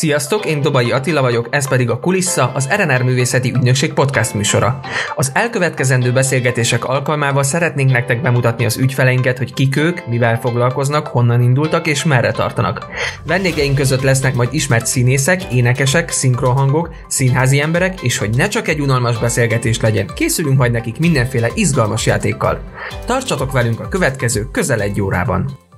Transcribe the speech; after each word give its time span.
Sziasztok, 0.00 0.46
én 0.46 0.60
Dobai 0.60 0.92
Attila 0.92 1.20
vagyok, 1.20 1.46
ez 1.50 1.68
pedig 1.68 1.90
a 1.90 1.98
Kulissa, 1.98 2.50
az 2.54 2.68
RNR 2.76 3.02
Művészeti 3.02 3.50
Ügynökség 3.50 3.92
podcast 3.92 4.34
műsora. 4.34 4.80
Az 5.16 5.30
elkövetkezendő 5.34 6.12
beszélgetések 6.12 6.84
alkalmával 6.84 7.42
szeretnénk 7.42 7.90
nektek 7.90 8.22
bemutatni 8.22 8.64
az 8.64 8.76
ügyfeleinket, 8.76 9.38
hogy 9.38 9.54
kik 9.54 9.76
ők, 9.76 10.06
mivel 10.06 10.40
foglalkoznak, 10.40 11.06
honnan 11.06 11.42
indultak 11.42 11.86
és 11.86 12.04
merre 12.04 12.32
tartanak. 12.32 12.86
Vendégeink 13.26 13.74
között 13.74 14.02
lesznek 14.02 14.34
majd 14.34 14.48
ismert 14.52 14.86
színészek, 14.86 15.52
énekesek, 15.52 16.10
szinkronhangok, 16.10 16.94
színházi 17.08 17.60
emberek, 17.60 18.02
és 18.02 18.18
hogy 18.18 18.36
ne 18.36 18.48
csak 18.48 18.68
egy 18.68 18.80
unalmas 18.80 19.18
beszélgetés 19.18 19.80
legyen, 19.80 20.06
készülünk 20.14 20.58
majd 20.58 20.72
nekik 20.72 20.98
mindenféle 20.98 21.48
izgalmas 21.54 22.06
játékkal. 22.06 22.60
Tartsatok 23.06 23.52
velünk 23.52 23.80
a 23.80 23.88
következő 23.88 24.48
közel 24.50 24.80
egy 24.80 25.00
órában! 25.00 25.69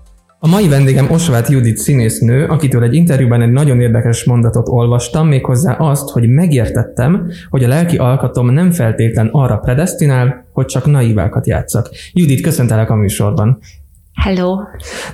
A 0.44 0.48
mai 0.48 0.68
vendégem 0.68 1.10
Osvát 1.10 1.48
Judit 1.48 1.76
színésznő, 1.76 2.46
akitől 2.46 2.82
egy 2.82 2.94
interjúban 2.94 3.42
egy 3.42 3.50
nagyon 3.50 3.80
érdekes 3.80 4.24
mondatot 4.24 4.68
olvastam, 4.68 5.28
méghozzá 5.28 5.72
azt, 5.72 6.08
hogy 6.08 6.28
megértettem, 6.28 7.30
hogy 7.50 7.64
a 7.64 7.68
lelki 7.68 7.96
alkatom 7.96 8.50
nem 8.50 8.70
feltétlen 8.70 9.28
arra 9.32 9.56
predestinál, 9.56 10.46
hogy 10.52 10.66
csak 10.66 10.86
naivákat 10.86 11.46
játszak. 11.46 11.88
Judit, 12.12 12.40
köszöntelek 12.40 12.90
a 12.90 12.94
műsorban. 12.94 13.58
Hello. 14.14 14.58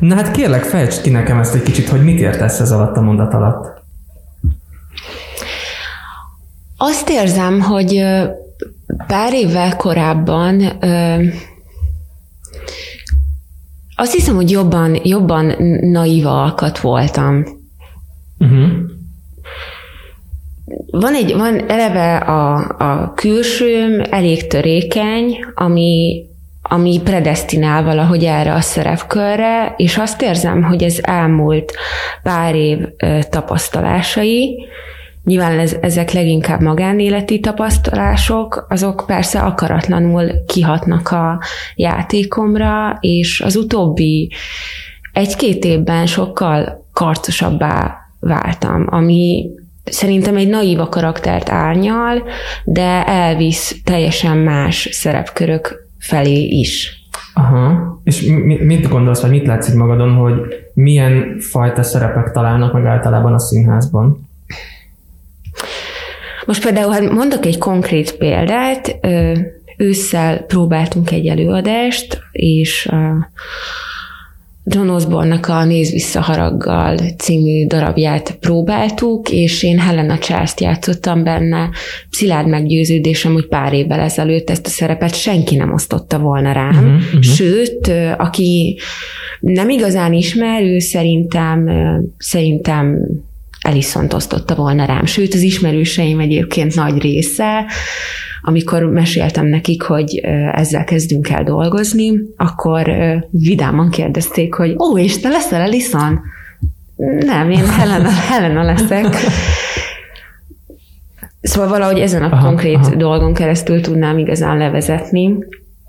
Na 0.01 0.15
hát 0.15 0.31
kérlek, 0.31 0.63
fejtsd 0.63 1.03
ki 1.03 1.11
nekem 1.11 1.39
ezt 1.39 1.55
egy 1.55 1.63
kicsit, 1.63 1.89
hogy 1.89 2.05
mit 2.05 2.21
értesz 2.21 2.61
ez 2.61 2.73
alatt 2.73 2.97
a 2.97 3.01
mondat 3.01 3.35
alatt. 3.35 3.83
Azt 6.77 7.11
érzem, 7.11 7.61
hogy 7.61 8.05
pár 9.07 9.33
évvel 9.33 9.77
korábban 9.77 10.63
azt 14.01 14.13
hiszem, 14.13 14.35
hogy 14.35 14.51
jobban, 14.51 14.99
jobban 15.03 15.55
naíva 15.81 16.43
alkat 16.43 16.79
voltam. 16.79 17.45
Uh-huh. 18.39 18.69
Van 20.91 21.15
egy, 21.15 21.35
van 21.35 21.71
eleve 21.71 22.17
a, 22.17 22.55
a 22.79 23.13
külsőm 23.15 24.03
elég 24.11 24.47
törékeny, 24.47 25.39
ami, 25.55 26.25
ami 26.63 27.01
predestinál 27.05 27.83
valahogy 27.85 28.25
erre 28.25 28.55
a 28.55 28.61
szerepkörre, 28.61 29.75
és 29.77 29.97
azt 29.97 30.23
érzem, 30.23 30.63
hogy 30.63 30.83
ez 30.83 30.99
elmúlt 31.03 31.73
pár 32.23 32.55
év 32.55 32.79
tapasztalásai, 33.31 34.67
Nyilván 35.29 35.59
ez, 35.59 35.77
ezek 35.81 36.11
leginkább 36.11 36.61
magánéleti 36.61 37.41
tapasztalások, 37.41 38.67
azok 38.69 39.05
persze 39.07 39.41
akaratlanul 39.41 40.45
kihatnak 40.47 41.11
a 41.11 41.41
játékomra, 41.75 42.99
és 43.01 43.41
az 43.41 43.57
utóbbi 43.57 44.33
egy-két 45.13 45.65
évben 45.65 46.07
sokkal 46.07 46.87
karcosabbá 46.93 47.97
váltam, 48.21 48.87
ami 48.91 49.51
szerintem 49.85 50.37
egy 50.37 50.49
naíva 50.49 50.89
karaktert 50.89 51.49
árnyal, 51.49 52.23
de 52.65 53.07
elvisz 53.07 53.81
teljesen 53.85 54.37
más 54.37 54.89
szerepkörök 54.93 55.89
felé 55.99 56.45
is. 56.45 57.03
Aha. 57.35 58.01
És 58.05 58.23
mi, 58.23 58.65
mit 58.65 58.89
gondolsz, 58.89 59.21
vagy 59.21 59.31
mit 59.31 59.47
látszik 59.47 59.75
magadon, 59.75 60.15
hogy 60.15 60.35
milyen 60.75 61.39
fajta 61.39 61.83
szerepek 61.83 62.31
találnak 62.31 62.73
meg 62.73 62.85
általában 62.85 63.33
a 63.33 63.39
színházban? 63.39 64.27
Most 66.49 66.63
például, 66.63 66.93
hát 66.93 67.11
mondok 67.11 67.47
egy 67.47 67.59
konkrét 67.59 68.17
példát, 68.17 68.99
ősszel 69.77 70.39
próbáltunk 70.39 71.11
egy 71.11 71.27
előadást, 71.27 72.19
és 72.33 72.89
John 74.65 74.89
osborne 74.89 75.41
a 75.43 75.65
Néz 75.65 75.91
vissza 75.91 76.21
haraggal 76.21 76.97
című 77.19 77.67
darabját 77.67 78.37
próbáltuk, 78.41 79.31
és 79.31 79.63
én 79.63 79.79
Helena 79.79 80.19
charles 80.19 80.55
játszottam 80.59 81.25
benne. 81.25 81.71
Szilárd 82.11 82.49
meggyőződésem, 82.49 83.33
hogy 83.33 83.47
pár 83.47 83.73
évvel 83.73 84.01
ezelőtt 84.01 84.51
ezt 84.51 84.67
a 84.67 84.71
szerepet 84.71 85.15
senki 85.15 85.57
nem 85.57 85.73
osztotta 85.73 86.19
volna 86.19 86.53
rám. 86.53 86.69
Uh-huh, 86.69 87.05
uh-huh. 87.05 87.23
Sőt, 87.23 87.93
aki 88.17 88.79
nem 89.41 89.69
igazán 89.69 90.13
ismer, 90.13 90.63
ő 90.63 90.79
szerintem, 90.79 91.71
szerintem 92.19 92.99
Eliszont 93.69 94.13
osztotta 94.13 94.55
volna 94.55 94.85
rám. 94.85 95.05
Sőt, 95.05 95.35
az 95.35 95.41
ismerőseim 95.41 96.21
egyébként 96.21 96.75
nagy 96.75 97.01
része, 97.01 97.65
amikor 98.43 98.83
meséltem 98.83 99.47
nekik, 99.47 99.83
hogy 99.83 100.21
ezzel 100.53 100.85
kezdünk 100.85 101.29
el 101.29 101.45
dolgozni, 101.45 102.13
akkor 102.37 102.91
vidáman 103.31 103.91
kérdezték, 103.91 104.55
hogy 104.55 104.77
ó, 104.79 104.99
és 104.99 105.19
te 105.19 105.29
leszel 105.29 105.61
Eliszon? 105.61 106.21
Nem, 107.19 107.51
én 107.51 107.67
Helena, 107.67 108.11
Helena 108.31 108.63
leszek. 108.63 109.17
Szóval 111.41 111.69
valahogy 111.69 111.99
ezen 111.99 112.23
a 112.23 112.33
aha, 112.33 112.47
konkrét 112.47 112.77
aha. 112.77 112.95
dolgon 112.95 113.35
keresztül 113.35 113.81
tudnám 113.81 114.19
igazán 114.19 114.57
levezetni. 114.57 115.39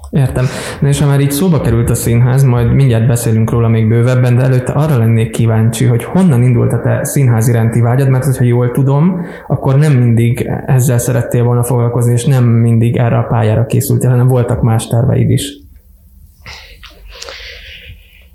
Értem. 0.09 0.45
Na 0.81 0.87
és 0.87 0.99
ha 0.99 1.07
már 1.07 1.19
így 1.19 1.31
szóba 1.31 1.61
került 1.61 1.89
a 1.89 1.95
színház, 1.95 2.43
majd 2.43 2.73
mindjárt 2.73 3.07
beszélünk 3.07 3.51
róla 3.51 3.67
még 3.67 3.87
bővebben, 3.87 4.35
de 4.35 4.43
előtte 4.43 4.71
arra 4.71 4.97
lennék 4.97 5.31
kíváncsi, 5.31 5.85
hogy 5.85 6.03
honnan 6.03 6.43
indult 6.43 6.73
a 6.73 6.81
te 6.81 7.03
színház 7.03 7.47
iránti 7.47 7.81
vágyad, 7.81 8.09
mert 8.09 8.25
hogyha 8.25 8.43
jól 8.43 8.71
tudom, 8.71 9.21
akkor 9.47 9.77
nem 9.77 9.93
mindig 9.93 10.49
ezzel 10.65 10.97
szerettél 10.97 11.43
volna 11.43 11.63
foglalkozni, 11.63 12.13
és 12.13 12.25
nem 12.25 12.43
mindig 12.43 12.97
erre 12.97 13.17
a 13.17 13.27
pályára 13.29 13.65
készültél, 13.65 14.09
hanem 14.09 14.27
voltak 14.27 14.61
más 14.61 14.87
terveid 14.87 15.29
is. 15.29 15.57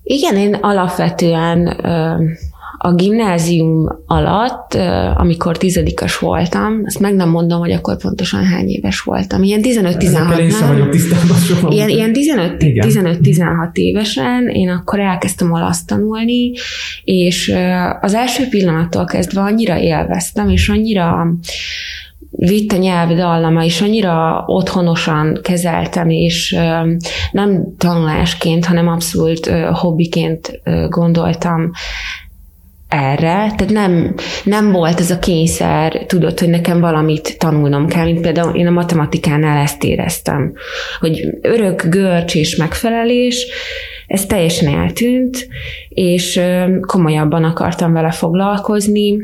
Igen, 0.03 0.37
én 0.37 0.55
alapvetően 0.55 1.77
a 2.79 2.95
gimnázium 2.95 3.89
alatt, 4.07 4.75
amikor 5.15 5.57
tizedikas 5.57 6.19
voltam, 6.19 6.81
ezt 6.85 7.01
meg 7.01 7.15
nem 7.15 7.29
mondom, 7.29 7.59
hogy 7.59 7.73
akkor 7.73 7.97
pontosan 7.97 8.45
hány 8.45 8.69
éves 8.69 9.01
voltam. 9.01 9.43
Ilyen 9.43 9.61
15-16 9.63 10.39
Ilyen, 11.71 11.89
ilyen 11.89 12.11
15-16 12.15 13.73
évesen 13.73 14.49
én 14.49 14.69
akkor 14.69 15.01
elkezdtem 15.01 15.53
olasz 15.53 15.85
tanulni, 15.85 16.53
és 17.05 17.55
az 18.01 18.15
első 18.15 18.49
pillanattól 18.49 19.05
kezdve 19.05 19.41
annyira 19.41 19.79
élveztem, 19.79 20.49
és 20.49 20.69
annyira 20.69 21.27
vitt 22.37 22.73
a 22.73 22.77
nyelv 22.77 23.17
dallama, 23.17 23.65
és 23.65 23.81
annyira 23.81 24.45
otthonosan 24.47 25.39
kezeltem, 25.43 26.09
és 26.09 26.57
nem 27.33 27.75
tanulásként, 27.79 28.65
hanem 28.65 28.89
abszolút 28.89 29.47
hobbiként 29.73 30.61
gondoltam 30.89 31.71
erre, 32.95 33.53
tehát 33.57 33.69
nem, 33.69 34.15
nem 34.45 34.73
volt 34.73 35.01
ez 35.01 35.11
a 35.11 35.19
kényszer, 35.19 36.05
tudod, 36.07 36.39
hogy 36.39 36.49
nekem 36.49 36.81
valamit 36.81 37.39
tanulnom 37.39 37.87
kell, 37.87 38.05
mint 38.05 38.21
például 38.21 38.55
én 38.55 38.67
a 38.67 38.71
matematikánál 38.71 39.63
ezt 39.63 39.85
éreztem, 39.85 40.53
hogy 41.01 41.29
örök 41.43 41.85
görcs 41.89 42.35
és 42.35 42.57
megfelelés, 42.57 43.47
ez 44.07 44.27
teljesen 44.27 44.75
eltűnt, 44.75 45.49
és 45.89 46.41
komolyabban 46.81 47.45
akartam 47.45 47.93
vele 47.93 48.11
foglalkozni, 48.11 49.17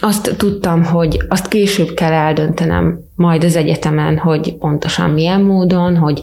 azt 0.00 0.34
tudtam, 0.36 0.84
hogy 0.84 1.20
azt 1.28 1.48
később 1.48 1.94
kell 1.94 2.12
eldöntenem 2.12 3.00
majd 3.14 3.44
az 3.44 3.56
egyetemen, 3.56 4.18
hogy 4.18 4.54
pontosan 4.54 5.10
milyen 5.10 5.40
módon, 5.40 5.96
hogy 5.96 6.20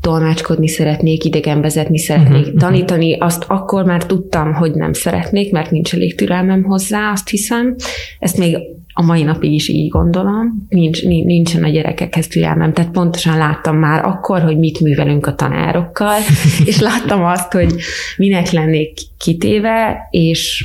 tolmácskodni 0.00 0.68
szeretnék, 0.68 1.24
idegen 1.24 1.60
vezetni 1.60 1.98
szeretnék, 1.98 2.44
uh-huh, 2.44 2.60
tanítani, 2.60 3.18
azt 3.18 3.44
akkor 3.48 3.84
már 3.84 4.06
tudtam, 4.06 4.54
hogy 4.54 4.72
nem 4.74 4.92
szeretnék, 4.92 5.52
mert 5.52 5.70
nincs 5.70 5.94
elég 5.94 6.14
türelmem 6.14 6.62
hozzá, 6.62 7.10
azt 7.10 7.28
hiszem. 7.28 7.74
Ezt 8.18 8.38
még 8.38 8.58
a 8.92 9.02
mai 9.02 9.22
napig 9.22 9.52
is 9.52 9.68
így 9.68 9.88
gondolom, 9.88 10.66
nincs, 10.68 11.04
nincsen 11.04 11.64
a 11.64 11.68
gyerekekhez 11.68 12.26
türelmem, 12.26 12.72
tehát 12.72 12.90
pontosan 12.90 13.36
láttam 13.36 13.76
már 13.76 14.04
akkor, 14.04 14.40
hogy 14.40 14.58
mit 14.58 14.80
művelünk 14.80 15.26
a 15.26 15.34
tanárokkal, 15.34 16.18
és 16.64 16.80
láttam 16.80 17.24
azt, 17.24 17.52
hogy 17.52 17.74
minek 18.16 18.50
lennék 18.50 18.98
kitéve, 19.18 20.08
és 20.10 20.64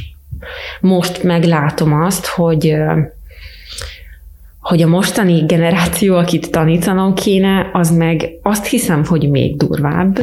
most 0.82 1.24
meglátom 1.24 1.94
azt, 1.94 2.26
hogy 2.26 2.76
hogy 4.64 4.82
a 4.82 4.88
mostani 4.88 5.46
generáció, 5.46 6.16
akit 6.16 6.52
tanítanom 6.52 7.14
kéne, 7.14 7.70
az 7.74 7.92
meg 7.92 8.30
azt 8.42 8.66
hiszem, 8.66 9.06
hogy 9.06 9.30
még 9.30 9.58
durvább. 9.58 10.20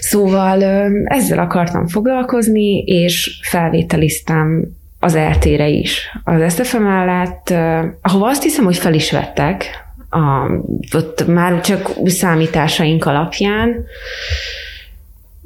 Szóval 0.00 0.62
ezzel 1.04 1.38
akartam 1.38 1.86
foglalkozni, 1.86 2.78
és 2.78 3.40
felvételiztem 3.42 4.64
az 5.00 5.18
RT-re 5.18 5.68
is. 5.68 6.18
Az 6.24 6.52
SZFM 6.52 6.82
mellett, 6.82 7.54
ahova 8.02 8.28
azt 8.28 8.42
hiszem, 8.42 8.64
hogy 8.64 8.76
fel 8.76 8.94
is 8.94 9.12
vettek, 9.12 9.84
a, 10.10 10.50
ott 10.96 11.26
már 11.26 11.60
csak 11.60 11.90
számításaink 12.04 13.04
alapján, 13.04 13.84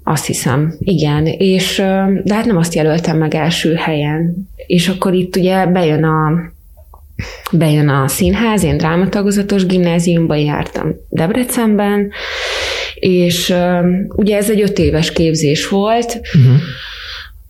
azt 0.04 0.26
hiszem, 0.26 0.74
igen. 0.78 1.26
És, 1.26 1.76
de 2.24 2.34
hát 2.34 2.44
nem 2.44 2.56
azt 2.56 2.74
jelöltem 2.74 3.18
meg 3.18 3.34
első 3.34 3.74
helyen. 3.74 4.48
És 4.66 4.88
akkor 4.88 5.14
itt 5.14 5.36
ugye 5.36 5.66
bejön 5.66 6.04
a 6.04 6.32
bejön 7.52 7.88
a 7.88 8.08
színház, 8.08 8.64
én 8.64 8.76
drámatagozatos 8.76 9.66
gimnáziumban 9.66 10.38
jártam 10.38 10.94
Debrecenben, 11.08 12.10
és 12.94 13.54
ugye 14.08 14.36
ez 14.36 14.50
egy 14.50 14.60
öt 14.60 14.78
éves 14.78 15.12
képzés 15.12 15.68
volt, 15.68 16.20
uh-huh. 16.34 16.60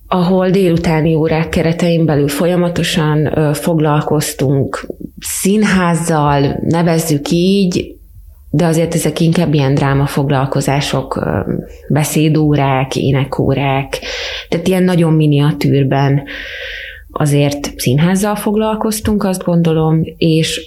ahol 0.07 0.49
délutáni 0.49 1.13
órák 1.13 1.49
keretein 1.49 2.05
belül 2.05 2.27
folyamatosan 2.27 3.53
foglalkoztunk 3.53 4.87
színházzal, 5.19 6.59
nevezzük 6.61 7.29
így, 7.29 7.95
de 8.49 8.65
azért 8.65 8.95
ezek 8.95 9.19
inkább 9.19 9.53
ilyen 9.53 9.73
drámafoglalkozások, 9.73 11.19
beszédórák, 11.89 12.95
énekórák, 12.95 13.99
tehát 14.49 14.67
ilyen 14.67 14.83
nagyon 14.83 15.13
miniatűrben 15.13 16.23
azért 17.11 17.79
színházzal 17.79 18.35
foglalkoztunk, 18.35 19.23
azt 19.23 19.43
gondolom, 19.43 20.01
és 20.17 20.61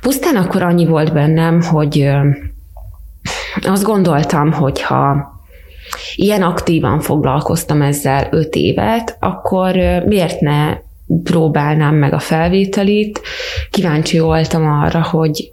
pusztán 0.00 0.36
akkor 0.36 0.62
annyi 0.62 0.86
volt 0.86 1.12
bennem, 1.12 1.62
hogy 1.62 2.10
azt 3.62 3.84
gondoltam, 3.84 4.52
hogy 4.52 4.82
ha 4.82 5.34
ilyen 6.14 6.42
aktívan 6.42 7.00
foglalkoztam 7.00 7.82
ezzel 7.82 8.28
öt 8.30 8.54
évet, 8.54 9.16
akkor 9.20 9.76
miért 10.06 10.40
ne 10.40 10.76
próbálnám 11.22 11.94
meg 11.94 12.12
a 12.12 12.18
felvételit. 12.18 13.20
Kíváncsi 13.70 14.18
voltam 14.18 14.66
arra, 14.66 15.02
hogy 15.02 15.50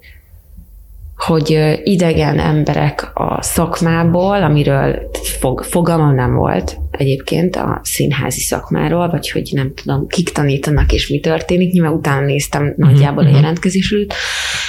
hogy 1.16 1.78
idegen 1.84 2.38
emberek 2.38 3.10
a 3.14 3.42
szakmából, 3.42 4.42
amiről 4.42 5.10
fog, 5.40 5.62
fogalmam 5.62 6.14
nem 6.14 6.34
volt 6.34 6.76
egyébként 6.98 7.56
a 7.56 7.80
színházi 7.82 8.40
szakmáról, 8.40 9.08
vagy 9.08 9.30
hogy 9.30 9.50
nem 9.52 9.72
tudom, 9.74 10.06
kik 10.06 10.28
tanítanak 10.28 10.92
és 10.92 11.08
mi 11.08 11.20
történik, 11.20 11.72
nyilván 11.72 11.92
utána 11.92 12.26
néztem 12.26 12.74
nagyjából 12.76 13.22
uh-huh. 13.22 13.28
a 13.28 13.30
mhm. 13.30 13.40
jelentkezésről, 13.40 14.06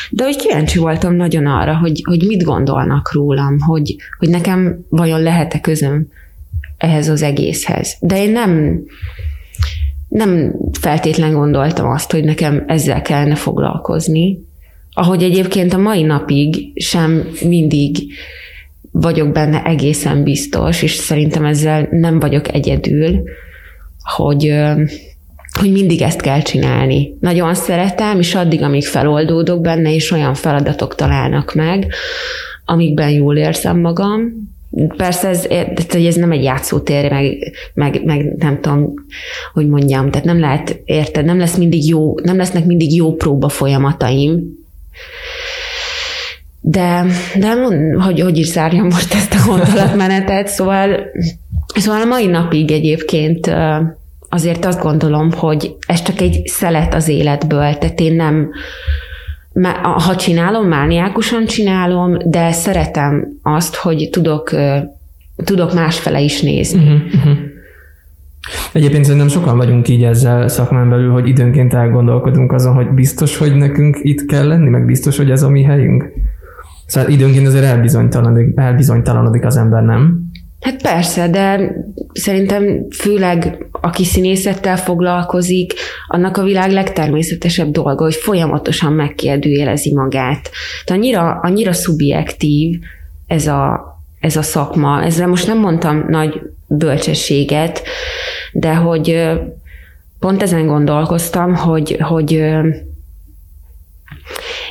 de 0.10 0.24
hogy 0.24 0.36
kíváncsi 0.36 0.80
voltam 0.80 1.16
nagyon 1.16 1.45
arra, 1.45 1.77
hogy, 1.77 2.01
hogy 2.04 2.24
mit 2.27 2.44
gondolnak 2.44 3.13
rólam, 3.13 3.60
hogy, 3.60 3.95
hogy 4.18 4.30
nekem 4.30 4.86
vajon 4.89 5.22
lehet-e 5.22 5.60
közöm 5.60 6.07
ehhez 6.77 7.10
az 7.10 7.22
egészhez. 7.22 7.95
De 8.00 8.24
én 8.24 8.31
nem, 8.31 8.81
nem 10.07 10.56
feltétlen 10.80 11.33
gondoltam 11.33 11.89
azt, 11.89 12.12
hogy 12.12 12.24
nekem 12.24 12.63
ezzel 12.68 13.01
kellene 13.01 13.36
foglalkozni, 13.36 14.39
ahogy 14.94 15.24
egyébként 15.24 15.74
a 15.74 15.77
mai 15.77 16.01
napig 16.01 16.72
sem 16.75 17.27
mindig 17.45 17.98
vagyok 18.98 19.32
benne 19.32 19.64
egészen 19.64 20.24
biztos, 20.24 20.82
és 20.82 20.94
szerintem 20.94 21.46
ezzel 21.46 21.88
nem 21.92 22.20
vagyok 22.20 22.54
egyedül, 22.54 23.24
hogy, 24.16 24.54
hogy 25.60 25.72
mindig 25.72 26.02
ezt 26.02 26.22
kell 26.22 26.42
csinálni. 26.42 27.18
Nagyon 27.20 27.54
szeretem, 27.54 28.20
és 28.20 28.36
addig, 28.36 28.62
amíg 28.62 28.86
feloldódok 28.86 29.62
benne, 29.62 29.94
és 29.94 30.12
olyan 30.12 30.34
feladatok 30.34 30.96
találnak 30.96 31.54
meg, 31.54 31.88
amikben 32.66 33.10
jól 33.10 33.38
érzem 33.38 33.80
magam, 33.80 34.54
Persze 34.98 35.28
ez, 35.28 35.46
ez 35.90 36.16
nem 36.16 36.32
egy 36.32 36.44
játszótér, 36.44 37.12
meg, 37.12 37.54
meg, 37.74 38.06
meg 38.06 38.36
nem 38.38 38.62
tudom, 38.62 38.94
hogy 39.54 39.68
mondjam, 39.68 40.12
tehát 40.12 40.26
nem 40.26 40.40
lehet, 40.40 40.82
érted, 40.86 41.26
nem 41.26 41.38
lesz 41.38 41.56
mindig 41.56 41.88
jó, 41.88 42.20
nem 42.20 42.38
lesznek 42.38 42.66
mindig 42.66 42.96
jó 42.96 43.14
próba 43.14 43.50
folyamataim, 43.50 44.66
de, 46.68 47.06
de 47.40 47.54
hogy, 48.00 48.20
hogy 48.20 48.38
is 48.38 48.48
zárjam 48.48 48.86
most 48.86 49.14
ezt 49.14 49.34
a 49.34 49.48
gondolatmenetet, 49.48 50.48
szóval, 50.48 51.00
szóval 51.76 52.02
a 52.02 52.06
mai 52.06 52.26
napig 52.26 52.72
egyébként 52.72 53.52
azért 54.30 54.66
azt 54.66 54.82
gondolom, 54.82 55.32
hogy 55.32 55.76
ez 55.88 56.02
csak 56.02 56.22
egy 56.22 56.42
szelet 56.46 56.94
az 56.94 57.08
életből, 57.08 57.78
tehát 57.78 58.00
én 58.00 58.16
nem, 58.16 58.50
ha 59.82 60.16
csinálom, 60.16 60.68
mániákusan 60.68 61.46
csinálom, 61.46 62.18
de 62.26 62.52
szeretem 62.52 63.28
azt, 63.42 63.76
hogy 63.76 64.10
tudok, 64.12 64.56
tudok 65.44 65.74
másfele 65.74 66.20
is 66.20 66.42
nézni. 66.42 66.82
Uh-huh, 66.82 67.14
uh-huh. 67.14 67.38
Egyébként 68.74 69.04
szerintem 69.04 69.28
sokan 69.28 69.58
vagyunk 69.58 69.88
így 69.88 70.04
ezzel 70.04 70.48
szakmán 70.48 70.90
belül, 70.90 71.12
hogy 71.12 71.28
időnként 71.28 71.74
elgondolkodunk 71.74 72.52
azon, 72.52 72.74
hogy 72.74 72.90
biztos, 72.90 73.38
hogy 73.38 73.56
nekünk 73.56 73.98
itt 74.02 74.26
kell 74.26 74.48
lenni, 74.48 74.70
meg 74.70 74.86
biztos, 74.86 75.18
hogy 75.18 75.32
ez 75.32 75.44
a 75.44 75.50
mi 75.50 75.64
helyünk. 75.64 76.12
Szóval 76.86 77.10
időnként 77.10 77.48
azért 77.48 77.64
elbizonytalanodik, 77.64 78.60
elbizonytalanodik 78.60 79.46
az 79.46 79.58
ember, 79.58 79.84
nem? 79.84 80.34
Hát 80.66 80.82
persze, 80.82 81.28
de 81.30 81.76
szerintem 82.14 82.90
főleg 82.90 83.68
aki 83.72 84.04
színészettel 84.04 84.78
foglalkozik, 84.78 85.74
annak 86.08 86.38
a 86.38 86.44
világ 86.44 86.72
legtermészetesebb 86.72 87.72
dolga, 87.72 88.04
hogy 88.04 88.16
folyamatosan 88.16 88.94
megkérdőjelezi 88.94 89.94
magát. 89.94 90.50
Tehát 90.86 91.02
annyira, 91.02 91.40
annyira 91.42 91.74
szubjektív 91.74 92.80
ez 93.28 93.48
a, 93.48 93.84
ez 94.20 94.36
a 94.36 94.42
szakma. 94.42 95.04
Ezzel 95.04 95.28
most 95.28 95.48
nem 95.48 95.60
mondtam 95.60 96.06
nagy 96.08 96.42
bölcsességet, 96.68 97.82
de 98.54 98.76
hogy 98.76 99.32
pont 100.20 100.42
ezen 100.42 100.68
gondolkoztam, 100.68 101.56
hogy, 101.56 101.98
hogy 102.00 102.44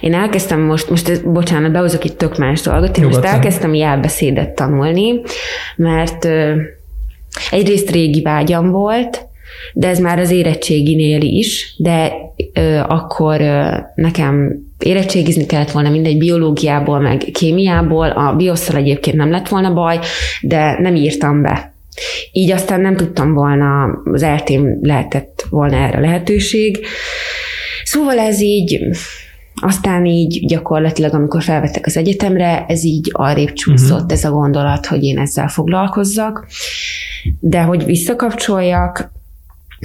én 0.00 0.14
elkezdtem 0.14 0.60
most, 0.60 0.90
most 0.90 1.30
bocsánat, 1.30 1.72
behozok 1.72 2.04
itt 2.04 2.18
tök 2.18 2.38
más 2.38 2.60
dolgot, 2.60 2.98
én 2.98 3.04
most 3.04 3.24
elkezdtem 3.24 3.74
jelbeszédet 3.74 4.54
tanulni, 4.54 5.20
mert 5.76 6.28
egyrészt 7.50 7.90
régi 7.90 8.22
vágyam 8.22 8.70
volt, 8.70 9.26
de 9.72 9.88
ez 9.88 9.98
már 9.98 10.18
az 10.18 10.30
érettséginél 10.30 11.20
is, 11.20 11.74
de 11.78 12.12
ö, 12.52 12.78
akkor 12.86 13.40
ö, 13.40 13.76
nekem 13.94 14.62
érettségizni 14.78 15.46
kellett 15.46 15.70
volna 15.70 15.90
mindegy 15.90 16.18
biológiából, 16.18 17.00
meg 17.00 17.18
kémiából, 17.18 18.08
a 18.08 18.34
biosszal 18.36 18.76
egyébként 18.76 19.16
nem 19.16 19.30
lett 19.30 19.48
volna 19.48 19.72
baj, 19.72 19.98
de 20.40 20.80
nem 20.80 20.94
írtam 20.94 21.42
be. 21.42 21.74
Így 22.32 22.50
aztán 22.50 22.80
nem 22.80 22.96
tudtam 22.96 23.34
volna, 23.34 23.84
az 24.12 24.22
eltém 24.22 24.78
lehetett 24.82 25.46
volna 25.50 25.76
erre 25.76 26.00
lehetőség. 26.00 26.86
Szóval 27.84 28.18
ez 28.18 28.40
így, 28.40 28.80
aztán 29.54 30.06
így 30.06 30.46
gyakorlatilag, 30.46 31.14
amikor 31.14 31.42
felvettek 31.42 31.86
az 31.86 31.96
egyetemre, 31.96 32.64
ez 32.68 32.84
így 32.84 33.10
arrébb 33.12 33.52
csúszott 33.52 33.92
uh-huh. 33.92 34.12
ez 34.12 34.24
a 34.24 34.30
gondolat, 34.30 34.86
hogy 34.86 35.04
én 35.04 35.18
ezzel 35.18 35.48
foglalkozzak. 35.48 36.46
De 37.40 37.62
hogy 37.62 37.84
visszakapcsoljak, 37.84 39.12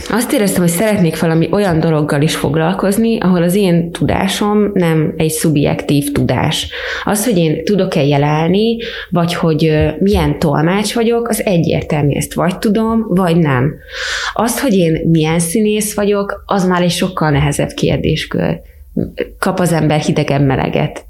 azt 0.09 0.33
éreztem, 0.33 0.61
hogy 0.61 0.71
szeretnék 0.71 1.19
valami 1.19 1.49
olyan 1.51 1.79
dologgal 1.79 2.21
is 2.21 2.35
foglalkozni, 2.35 3.19
ahol 3.19 3.43
az 3.43 3.55
én 3.55 3.91
tudásom 3.91 4.71
nem 4.73 5.13
egy 5.17 5.29
szubjektív 5.29 6.11
tudás. 6.11 6.69
Az, 7.03 7.25
hogy 7.25 7.37
én 7.37 7.63
tudok-e 7.63 8.03
jelelni, 8.03 8.77
vagy 9.09 9.33
hogy 9.33 9.87
milyen 9.99 10.39
tolmács 10.39 10.93
vagyok, 10.93 11.27
az 11.27 11.45
egyértelmű, 11.45 12.15
ezt 12.15 12.33
vagy 12.33 12.57
tudom, 12.57 13.05
vagy 13.07 13.37
nem. 13.37 13.73
Az, 14.33 14.61
hogy 14.61 14.73
én 14.73 15.01
milyen 15.09 15.39
színész 15.39 15.93
vagyok, 15.93 16.43
az 16.45 16.65
már 16.65 16.81
egy 16.81 16.91
sokkal 16.91 17.29
nehezebb 17.29 17.69
kérdéskör. 17.69 18.59
Kap 19.39 19.59
az 19.59 19.71
ember 19.71 19.99
hidegen 19.99 20.41
meleget. 20.41 21.05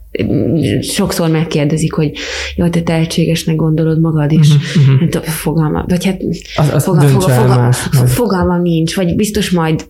Sokszor 0.81 1.29
megkérdezik, 1.29 1.93
hogy 1.93 2.11
jó, 2.55 2.67
te 2.67 2.81
tehetségesnek 2.81 3.55
gondolod 3.55 3.99
magad, 3.99 4.31
és 4.31 4.49
uh-huh, 4.49 5.01
uh-huh. 5.01 5.23
fogalma, 5.23 5.85
vagy 5.87 6.05
hát 6.05 6.21
az, 6.55 6.69
az 6.73 6.83
fogal, 6.83 7.07
fogal, 7.07 7.29
fogal, 7.29 7.57
más, 7.57 7.77
fogalmam 8.05 8.61
nincs, 8.61 8.95
vagy 8.95 9.15
biztos 9.15 9.49
majd 9.49 9.85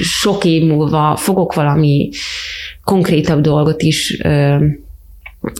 sok 0.00 0.44
év 0.44 0.62
múlva 0.62 1.16
fogok 1.16 1.54
valami 1.54 2.08
konkrétabb 2.84 3.40
dolgot 3.40 3.82
is 3.82 4.20
ö, 4.22 4.56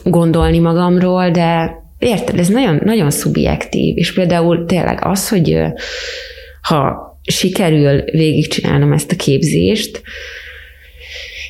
gondolni 0.04 0.58
magamról, 0.58 1.30
de 1.30 1.80
érted, 1.98 2.38
ez 2.38 2.48
nagyon, 2.48 2.80
nagyon 2.84 3.10
szubjektív, 3.10 3.96
és 3.98 4.12
például 4.12 4.64
tényleg 4.64 4.98
az, 5.02 5.28
hogy 5.28 5.58
ha 6.62 7.10
sikerül 7.22 8.02
végigcsinálnom 8.02 8.92
ezt 8.92 9.12
a 9.12 9.16
képzést, 9.16 10.02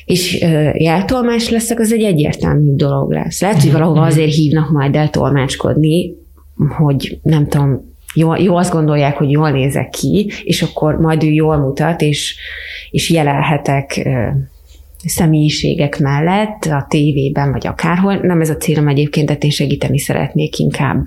és 0.05 0.45
jeltolmás 0.73 1.49
leszek, 1.49 1.79
az 1.79 1.91
egy 1.91 2.03
egyértelmű 2.03 2.75
dolog 2.75 3.11
lesz. 3.11 3.41
Lehet, 3.41 3.61
hogy 3.61 3.71
valahova 3.71 3.99
mhm. 3.99 4.09
azért 4.09 4.33
hívnak 4.33 4.71
majd 4.71 4.95
el 4.95 5.09
tolmácskodni, 5.09 6.13
hogy 6.77 7.19
nem 7.21 7.47
tudom, 7.47 7.91
jó, 8.15 8.35
jó 8.35 8.55
azt 8.55 8.71
gondolják, 8.71 9.17
hogy 9.17 9.31
jól 9.31 9.51
nézek 9.51 9.89
ki, 9.89 10.31
és 10.43 10.61
akkor 10.61 10.99
majd 10.99 11.23
ő 11.23 11.31
jól 11.31 11.57
mutat, 11.57 12.01
és, 12.01 12.35
és 12.89 13.09
jelelhetek 13.09 14.09
személyiségek 15.05 15.99
mellett 15.99 16.65
a 16.65 16.85
tévében, 16.89 17.51
vagy 17.51 17.67
akárhol. 17.67 18.15
Nem 18.15 18.41
ez 18.41 18.49
a 18.49 18.57
célom 18.57 18.87
egyébként, 18.87 19.27
de 19.27 19.37
én 19.39 19.49
segíteni 19.49 19.99
szeretnék 19.99 20.57
inkább 20.57 21.05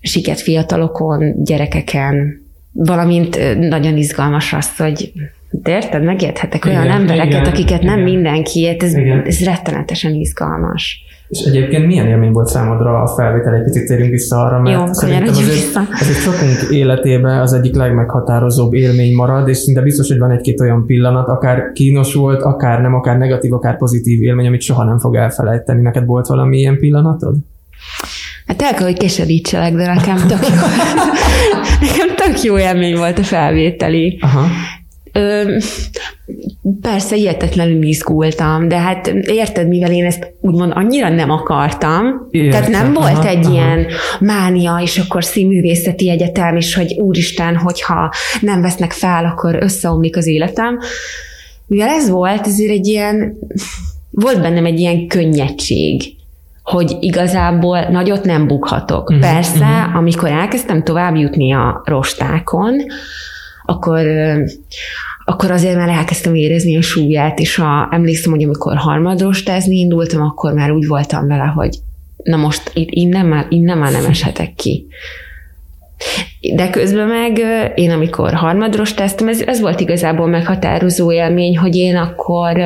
siket 0.00 0.40
fiatalokon, 0.40 1.44
gyerekeken, 1.44 2.42
valamint 2.72 3.58
nagyon 3.58 3.96
izgalmas 3.96 4.52
az, 4.52 4.76
hogy 4.76 5.12
de 5.50 5.70
érted, 5.70 6.04
megérthetek 6.04 6.64
olyan 6.64 6.84
igen, 6.84 6.96
embereket, 6.96 7.26
igen, 7.26 7.44
akiket 7.44 7.82
igen. 7.82 7.94
nem 7.94 8.04
mindenki 8.04 8.60
ért, 8.60 8.82
ez, 8.82 8.94
ez 9.24 9.44
rettenetesen 9.44 10.14
izgalmas. 10.14 11.02
És 11.28 11.40
egyébként 11.40 11.86
milyen 11.86 12.06
élmény 12.06 12.32
volt 12.32 12.46
számodra 12.46 13.02
a 13.02 13.06
felvétel? 13.06 13.54
Egy 13.54 13.62
picit 13.62 13.86
térjünk 13.86 14.10
vissza 14.10 14.36
arra, 14.36 14.60
mert 14.60 14.78
Jó, 14.78 14.92
szerintem 14.92 15.28
azért, 15.28 15.52
vissza. 15.52 15.80
azért 16.00 16.18
sokunk 16.18 16.70
életében 16.70 17.40
az 17.40 17.52
egyik 17.52 17.74
legmeghatározóbb 17.74 18.74
élmény 18.74 19.14
marad, 19.14 19.48
és 19.48 19.56
szinte 19.56 19.80
biztos, 19.80 20.08
hogy 20.08 20.18
van 20.18 20.30
egy-két 20.30 20.60
olyan 20.60 20.86
pillanat, 20.86 21.28
akár 21.28 21.72
kínos 21.72 22.14
volt, 22.14 22.42
akár 22.42 22.80
nem, 22.80 22.94
akár 22.94 23.18
negatív, 23.18 23.52
akár 23.52 23.76
pozitív 23.76 24.22
élmény, 24.22 24.46
amit 24.46 24.60
soha 24.60 24.84
nem 24.84 24.98
fog 24.98 25.14
elfelejteni. 25.14 25.82
Neked 25.82 26.04
volt 26.04 26.26
valami 26.26 26.58
ilyen 26.58 26.78
pillanatod? 26.78 27.36
Hát 28.46 28.62
el 28.62 28.74
kell, 28.74 28.86
hogy 28.86 28.98
keserítselek, 28.98 29.74
de 29.74 29.94
nekem 29.94 30.16
tök 30.16 30.48
jó. 30.48 30.54
nekem 31.86 32.14
tök 32.16 32.42
jó 32.42 32.58
élmény 32.58 32.96
volt 32.96 33.18
a 33.18 33.22
felvételi. 33.22 34.18
Aha. 34.20 34.46
Ö, 35.12 35.56
persze, 36.80 37.16
hihetetlenül 37.16 37.82
izgultam, 37.82 38.68
de 38.68 38.78
hát 38.78 39.06
érted, 39.26 39.68
mivel 39.68 39.92
én 39.92 40.04
ezt 40.04 40.32
úgymond 40.40 40.72
annyira 40.74 41.08
nem 41.08 41.30
akartam, 41.30 42.28
Értem. 42.30 42.50
tehát 42.50 42.82
nem 42.82 42.92
volt 42.92 43.12
aha, 43.12 43.28
egy 43.28 43.44
aha. 43.44 43.54
ilyen 43.54 43.86
mánia, 44.20 44.80
és 44.82 44.98
akkor 44.98 45.24
színművészeti 45.24 46.10
egyetem, 46.10 46.56
és 46.56 46.74
hogy 46.74 46.94
úristen, 46.98 47.56
hogyha 47.56 48.12
nem 48.40 48.60
vesznek 48.60 48.92
fel, 48.92 49.24
akkor 49.24 49.58
összeomlik 49.60 50.16
az 50.16 50.26
életem. 50.26 50.78
Mivel 51.66 51.88
ez 51.88 52.08
volt, 52.08 52.46
ezért 52.46 52.72
egy 52.72 52.86
ilyen, 52.86 53.38
volt 54.10 54.40
bennem 54.40 54.64
egy 54.64 54.80
ilyen 54.80 55.06
könnyedség, 55.06 56.16
hogy 56.62 56.96
igazából 57.00 57.80
nagyot 57.80 58.24
nem 58.24 58.46
bukhatok. 58.46 59.10
Uh-huh, 59.10 59.32
Persze, 59.32 59.64
uh-huh. 59.64 59.96
amikor 59.96 60.28
elkezdtem 60.28 60.82
tovább 60.82 61.16
jutni 61.16 61.52
a 61.52 61.82
rostákon, 61.84 62.74
akkor 63.68 64.06
akkor 65.24 65.50
azért 65.50 65.76
már 65.76 65.88
elkezdtem 65.88 66.34
érezni 66.34 66.76
a 66.76 66.82
súlyát, 66.82 67.38
és 67.38 67.58
a, 67.58 67.88
emlékszem, 67.90 68.32
hogy 68.32 68.44
amikor 68.44 68.76
harmadrostázni 68.76 69.76
indultam, 69.76 70.22
akkor 70.22 70.52
már 70.52 70.70
úgy 70.70 70.86
voltam 70.86 71.26
vele, 71.26 71.44
hogy 71.44 71.78
na 72.22 72.36
most 72.36 72.70
itt 72.74 72.88
innen 72.90 73.26
már, 73.26 73.46
innen 73.48 73.78
már 73.78 73.92
nem 73.92 74.04
eshetek 74.04 74.54
ki. 74.54 74.86
De 76.54 76.70
közben 76.70 77.06
meg 77.06 77.38
én, 77.74 77.90
amikor 77.90 78.32
harmadros 78.32 78.94
tesztem, 78.94 79.28
ez, 79.28 79.40
ez 79.40 79.60
volt 79.60 79.80
igazából 79.80 80.26
meghatározó 80.26 81.12
élmény, 81.12 81.58
hogy 81.58 81.76
én 81.76 81.96
akkor 81.96 82.56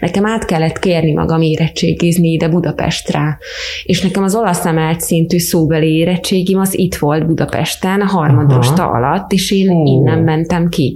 nekem 0.00 0.26
át 0.26 0.44
kellett 0.44 0.78
kérni 0.78 1.12
magam 1.12 1.42
érettségizni 1.42 2.28
ide 2.28 2.48
Budapestre. 2.48 3.38
És 3.84 4.02
nekem 4.02 4.22
az 4.22 4.34
olasz 4.34 4.64
emelt 4.64 5.00
szintű 5.00 5.38
szóbeli 5.38 5.96
érettségim 5.96 6.58
az 6.58 6.78
itt 6.78 6.94
volt 6.94 7.26
Budapesten, 7.26 8.00
a 8.00 8.06
harmadrosta 8.06 8.82
Aha. 8.82 8.96
alatt, 8.96 9.32
és 9.32 9.50
én 9.50 9.70
oh. 9.70 9.88
innen 9.88 10.18
mentem 10.18 10.68
ki 10.68 10.94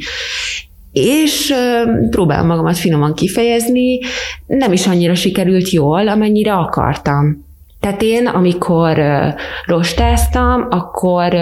és 0.93 1.55
próbálom 2.11 2.47
magamat 2.47 2.79
finoman 2.79 3.15
kifejezni, 3.15 3.99
nem 4.47 4.73
is 4.73 4.87
annyira 4.87 5.15
sikerült 5.15 5.71
jól, 5.71 6.09
amennyire 6.09 6.53
akartam. 6.53 7.49
Tehát 7.81 8.03
én, 8.03 8.27
amikor 8.27 9.01
rostáztam, 9.67 10.67
akkor 10.71 11.35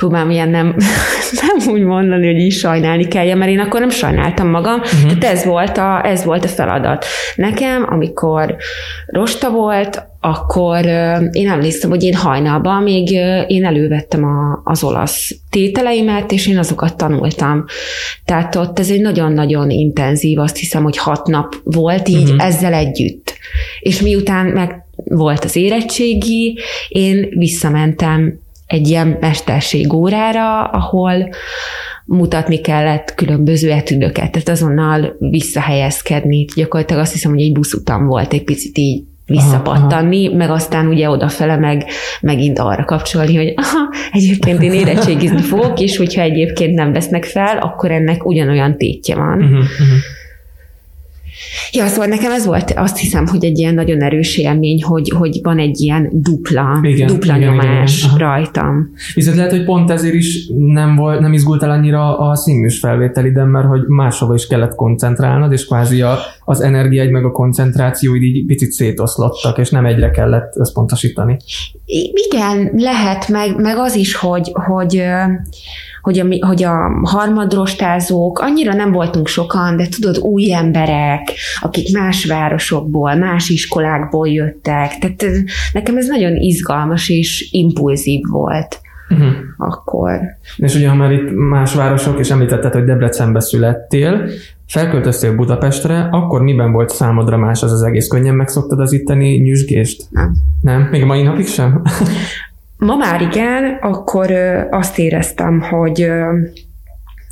próbálom 0.00 0.30
ilyen 0.30 0.48
nem, 0.48 0.74
nem 1.46 1.74
úgy 1.74 1.82
mondani, 1.82 2.26
hogy 2.26 2.42
is 2.42 2.58
sajnálni 2.58 3.08
kelljen, 3.08 3.38
mert 3.38 3.50
én 3.50 3.58
akkor 3.58 3.80
nem 3.80 3.90
sajnáltam 3.90 4.48
magam, 4.48 4.80
uh-huh. 4.80 5.18
tehát 5.18 5.36
ez 5.36 5.44
volt, 5.44 5.78
a, 5.78 6.06
ez 6.06 6.24
volt 6.24 6.44
a 6.44 6.48
feladat. 6.48 7.04
Nekem, 7.34 7.86
amikor 7.90 8.56
rosta 9.06 9.50
volt, 9.50 10.08
akkor 10.20 10.84
én 11.32 11.50
emlékszem, 11.50 11.90
hogy 11.90 12.02
én 12.02 12.14
hajnalban 12.14 12.82
még 12.82 13.10
én 13.46 13.64
elővettem 13.64 14.24
a, 14.24 14.60
az 14.64 14.84
olasz 14.84 15.34
tételeimet, 15.50 16.32
és 16.32 16.46
én 16.46 16.58
azokat 16.58 16.96
tanultam. 16.96 17.64
Tehát 18.24 18.56
ott 18.56 18.78
ez 18.78 18.90
egy 18.90 19.00
nagyon-nagyon 19.00 19.70
intenzív, 19.70 20.38
azt 20.38 20.56
hiszem, 20.56 20.82
hogy 20.82 20.96
hat 20.96 21.26
nap 21.26 21.54
volt 21.64 22.08
így 22.08 22.30
uh-huh. 22.30 22.46
ezzel 22.46 22.72
együtt. 22.72 23.34
És 23.80 24.00
miután 24.00 24.46
meg 24.46 24.84
volt 25.04 25.44
az 25.44 25.56
érettségi, 25.56 26.58
én 26.88 27.28
visszamentem 27.30 28.40
egy 28.70 28.88
ilyen 28.88 29.16
mesterségórára, 29.20 30.64
ahol 30.64 31.28
mutatni 32.04 32.60
kellett 32.60 33.14
különböző 33.14 33.70
etüdöket, 33.70 34.30
tehát 34.30 34.48
azonnal 34.48 35.16
visszahelyezkedni. 35.18 36.44
Gyakorlatilag 36.56 37.02
azt 37.02 37.12
hiszem, 37.12 37.32
hogy 37.32 37.42
egy 37.42 37.52
buszutam 37.52 38.06
volt 38.06 38.32
egy 38.32 38.44
picit 38.44 38.78
így 38.78 39.02
visszapattanni, 39.26 40.26
aha, 40.26 40.28
aha. 40.28 40.36
meg 40.36 40.50
aztán 40.50 40.86
ugye 40.86 41.10
odafele 41.10 41.56
meg 41.56 41.84
megint 42.20 42.58
arra 42.58 42.84
kapcsolni, 42.84 43.36
hogy 43.36 43.52
aha, 43.56 43.78
egyébként 44.12 44.62
én 44.62 44.72
érettségizni 44.72 45.40
fogok, 45.40 45.80
és 45.80 45.96
hogyha 45.96 46.20
egyébként 46.20 46.74
nem 46.74 46.92
vesznek 46.92 47.24
fel, 47.24 47.58
akkor 47.58 47.90
ennek 47.90 48.26
ugyanolyan 48.26 48.76
tétje 48.76 49.14
van. 49.14 49.42
Uh-huh, 49.42 49.58
uh-huh. 49.58 49.98
Ja, 51.72 51.86
szóval 51.86 52.06
nekem 52.06 52.32
ez 52.32 52.46
volt, 52.46 52.72
azt 52.76 52.98
hiszem, 52.98 53.26
hogy 53.26 53.44
egy 53.44 53.58
ilyen 53.58 53.74
nagyon 53.74 54.02
erős 54.02 54.38
élmény, 54.38 54.82
hogy, 54.82 55.10
hogy 55.16 55.40
van 55.42 55.58
egy 55.58 55.80
ilyen 55.80 56.08
dupla, 56.12 56.78
igen, 56.82 57.06
dupla 57.06 57.36
igen, 57.36 57.48
nyomás 57.48 57.98
igen, 57.98 58.14
igen. 58.14 58.28
rajtam. 58.28 58.90
Viszont 59.14 59.36
lehet, 59.36 59.50
hogy 59.50 59.64
pont 59.64 59.90
ezért 59.90 60.14
is 60.14 60.46
nem, 60.56 60.96
volt, 60.96 61.20
nem 61.20 61.32
izgultál 61.32 61.70
annyira 61.70 62.18
a 62.18 62.34
színműs 62.34 62.78
felvételiden, 62.78 63.48
mert 63.48 63.66
hogy 63.66 63.80
máshova 63.86 64.34
is 64.34 64.46
kellett 64.46 64.74
koncentrálnod, 64.74 65.52
és 65.52 65.66
kvázi 65.66 66.02
a, 66.02 66.18
az 66.44 66.60
energiáid 66.60 67.10
meg 67.10 67.24
a 67.24 67.30
koncentrációid 67.30 68.22
így 68.22 68.46
picit 68.46 68.70
szétoszlottak, 68.70 69.58
és 69.58 69.70
nem 69.70 69.86
egyre 69.86 70.10
kellett 70.10 70.52
összpontosítani. 70.56 71.36
Igen, 72.30 72.70
lehet, 72.74 73.28
meg, 73.28 73.60
meg 73.60 73.78
az 73.78 73.94
is, 73.94 74.14
hogy, 74.14 74.50
hogy 74.52 75.02
hogy 76.00 76.18
a, 76.18 76.46
hogy 76.46 76.62
a 76.62 76.76
harmadrostázók, 77.02 78.38
annyira 78.38 78.74
nem 78.74 78.92
voltunk 78.92 79.26
sokan, 79.26 79.76
de 79.76 79.86
tudod, 79.88 80.18
új 80.18 80.52
emberek, 80.52 81.32
akik 81.60 81.92
más 81.92 82.24
városokból, 82.24 83.14
más 83.14 83.48
iskolákból 83.48 84.28
jöttek. 84.28 84.98
Tehát 84.98 85.34
nekem 85.72 85.96
ez 85.96 86.06
nagyon 86.06 86.36
izgalmas 86.36 87.08
és 87.08 87.48
impulzív 87.50 88.20
volt. 88.30 88.80
Uh-huh. 89.10 89.32
Akkor. 89.56 90.20
És 90.56 90.74
ugye, 90.74 90.88
ha 90.88 90.94
már 90.94 91.12
itt 91.12 91.30
más 91.50 91.74
városok, 91.74 92.18
és 92.18 92.30
említetted, 92.30 92.72
hogy 92.72 92.84
Debrecenbe 92.84 93.40
születtél, 93.40 94.28
felköltöztél 94.66 95.34
Budapestre, 95.34 96.08
akkor 96.10 96.42
miben 96.42 96.72
volt 96.72 96.88
számodra 96.88 97.36
más 97.36 97.62
az 97.62 97.72
az 97.72 97.82
egész? 97.82 98.08
Könnyen 98.08 98.34
megszoktad 98.34 98.80
az 98.80 98.92
itteni 98.92 99.36
nyüzsgést? 99.36 100.02
Nem. 100.10 100.32
Nem? 100.60 100.88
Még 100.90 101.02
a 101.02 101.06
mai 101.06 101.22
napig 101.22 101.46
sem? 101.46 101.82
Ma 102.80 102.96
már 102.96 103.20
igen, 103.20 103.78
akkor 103.80 104.30
azt 104.70 104.98
éreztem, 104.98 105.60
hogy 105.60 106.10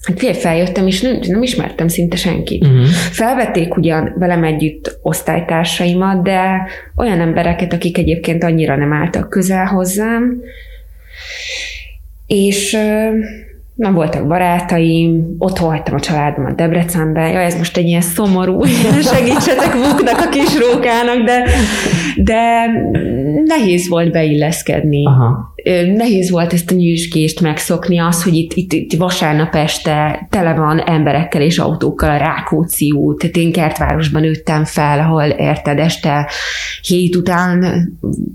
Hát 0.02 0.36
feljöttem, 0.36 0.86
és 0.86 1.00
nem, 1.00 1.18
nem 1.26 1.42
ismertem 1.42 1.88
szinte 1.88 2.16
senkit. 2.16 2.66
Uh-huh. 2.66 2.84
Felvették 2.88 3.76
ugyan 3.76 4.14
velem 4.18 4.44
együtt 4.44 4.98
osztálytársaimat, 5.02 6.22
de 6.22 6.66
olyan 6.96 7.20
embereket, 7.20 7.72
akik 7.72 7.98
egyébként 7.98 8.44
annyira 8.44 8.76
nem 8.76 8.92
álltak 8.92 9.28
közel 9.28 9.64
hozzám, 9.64 10.40
és 12.26 12.76
nem 13.78 13.94
voltak 13.94 14.26
barátaim, 14.26 15.34
ott 15.38 15.58
voltam 15.58 15.94
a 15.94 16.00
családomat 16.00 16.56
Debrecenben, 16.56 17.30
jaj, 17.30 17.44
ez 17.44 17.56
most 17.56 17.76
egy 17.76 17.86
ilyen 17.86 18.00
szomorú, 18.00 18.64
segítsetek 19.12 19.74
Vuknak, 19.74 20.18
a 20.18 20.28
kis 20.28 20.58
rókának, 20.58 21.24
de, 21.24 21.44
de 22.16 22.66
nehéz 23.44 23.88
volt 23.88 24.12
beilleszkedni. 24.12 25.06
Aha. 25.06 25.54
Nehéz 25.94 26.30
volt 26.30 26.52
ezt 26.52 26.70
a 26.70 26.74
nyűsgést 26.74 27.40
megszokni, 27.40 27.98
az, 27.98 28.22
hogy 28.22 28.34
itt, 28.34 28.52
itt, 28.52 28.72
itt 28.72 28.92
vasárnap 28.92 29.54
este 29.54 30.26
tele 30.30 30.54
van 30.54 30.80
emberekkel 30.80 31.42
és 31.42 31.58
autókkal 31.58 32.10
a 32.10 32.16
Rákóczi 32.16 32.92
út. 32.92 33.18
Tehát 33.18 33.36
én 33.36 33.52
Kertvárosban 33.52 34.22
nőttem 34.22 34.64
fel, 34.64 34.98
ahol 34.98 35.24
érted, 35.24 35.78
este 35.78 36.30
hét 36.82 37.16
után 37.16 37.64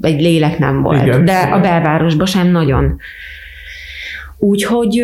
egy 0.02 0.22
lélek 0.22 0.58
nem 0.58 0.82
volt. 0.82 1.06
Igen, 1.06 1.26
de 1.26 1.38
a 1.38 1.60
belvárosban 1.60 2.26
sem 2.26 2.48
nagyon. 2.48 3.00
Úgyhogy 4.44 5.04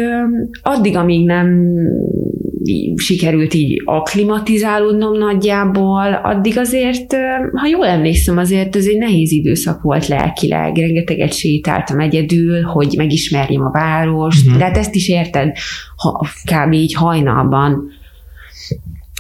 addig, 0.62 0.96
amíg 0.96 1.26
nem 1.26 1.76
sikerült 2.96 3.54
így 3.54 3.82
akklimatizálódnom 3.86 5.18
nagyjából, 5.18 6.14
addig 6.24 6.58
azért, 6.58 7.16
ha 7.54 7.68
jól 7.68 7.86
emlékszem, 7.86 8.38
azért 8.38 8.76
ez 8.76 8.86
egy 8.86 8.98
nehéz 8.98 9.32
időszak 9.32 9.82
volt 9.82 10.08
lelkileg. 10.08 10.78
Rengeteget 10.78 11.34
sétáltam 11.34 12.00
egyedül, 12.00 12.62
hogy 12.62 12.94
megismerjem 12.98 13.66
a 13.66 13.72
várost, 13.72 14.46
uh-huh. 14.46 14.60
de 14.60 14.66
hát 14.66 14.78
ezt 14.78 14.96
is 14.96 15.10
érted, 15.10 15.58
ha, 15.96 16.28
kb. 16.46 16.74
így 16.74 16.94
hajnalban, 16.94 17.84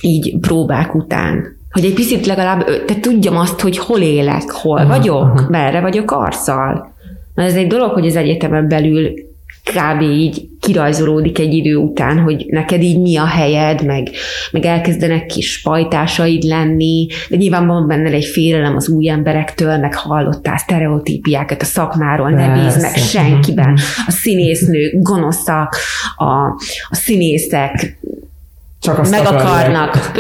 így 0.02 0.38
próbák 0.40 0.96
után 0.96 1.58
hogy 1.70 1.86
egy 1.86 1.94
picit 1.94 2.26
legalább, 2.26 2.86
te 2.86 2.96
tudjam 3.00 3.38
azt, 3.38 3.60
hogy 3.60 3.78
hol 3.78 4.00
élek, 4.00 4.52
hol 4.52 4.80
uh-huh, 4.80 4.98
vagyok, 4.98 5.34
uh-huh. 5.34 5.50
merre 5.50 5.82
vagyok 5.82 6.12
arccal. 6.12 6.94
Na 7.34 7.44
ez 7.44 7.56
egy 7.56 7.68
dolog, 7.68 7.92
hogy 7.92 8.06
az 8.06 8.16
egyetemen 8.16 8.68
belül 8.68 9.12
kb. 9.72 10.02
így 10.02 10.48
kirajzolódik 10.60 11.40
egy 11.40 11.54
idő 11.54 11.76
után, 11.76 12.20
hogy 12.20 12.46
neked 12.48 12.82
így 12.82 13.02
mi 13.02 13.18
a 13.18 13.26
helyed, 13.26 13.86
meg, 13.86 14.10
meg 14.52 14.66
elkezdenek 14.66 15.26
kis 15.26 15.62
pajtásaid 15.62 16.44
lenni, 16.44 17.08
de 17.30 17.36
nyilván 17.36 17.68
van 17.68 17.88
benne 17.88 18.10
egy 18.10 18.26
félelem 18.26 18.76
az 18.76 18.90
új 18.90 19.10
emberektől, 19.10 19.78
meg 19.78 19.96
hallottál 19.96 20.58
sztereotípiákat 20.58 21.62
a 21.62 21.66
szakmáról, 21.66 22.30
ne 22.30 22.54
bízd 22.54 22.82
meg 22.82 22.96
senkiben. 22.96 23.78
A 24.08 24.12
színésznők 24.12 24.94
gonoszak, 24.94 25.76
a, 26.16 26.34
a 26.90 26.96
színészek 26.96 28.00
Csak 28.80 29.10
meg 29.10 29.26
akarnak. 29.26 30.12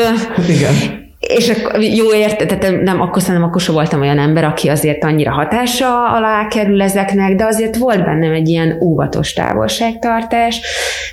Igen. 0.47 1.07
És 1.35 1.49
akkor 1.49 1.81
jó 1.81 2.13
érte, 2.13 2.69
nem, 2.69 3.01
akkor 3.01 3.21
szerintem 3.21 3.49
akkor 3.49 3.61
sem 3.61 3.73
voltam 3.73 4.01
olyan 4.01 4.19
ember, 4.19 4.43
aki 4.43 4.67
azért 4.67 5.03
annyira 5.03 5.31
hatása 5.31 6.11
alá 6.11 6.47
kerül 6.47 6.81
ezeknek, 6.81 7.35
de 7.35 7.45
azért 7.45 7.77
volt 7.77 8.03
bennem 8.03 8.31
egy 8.31 8.47
ilyen 8.47 8.77
óvatos 8.81 9.33
távolságtartás, 9.33 10.61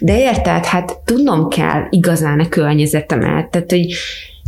de 0.00 0.18
érted, 0.18 0.64
hát 0.64 0.98
tudnom 1.04 1.48
kell 1.48 1.82
igazán 1.90 2.40
a 2.40 2.48
környezetemet, 2.48 3.50
tehát 3.50 3.70
hogy 3.70 3.86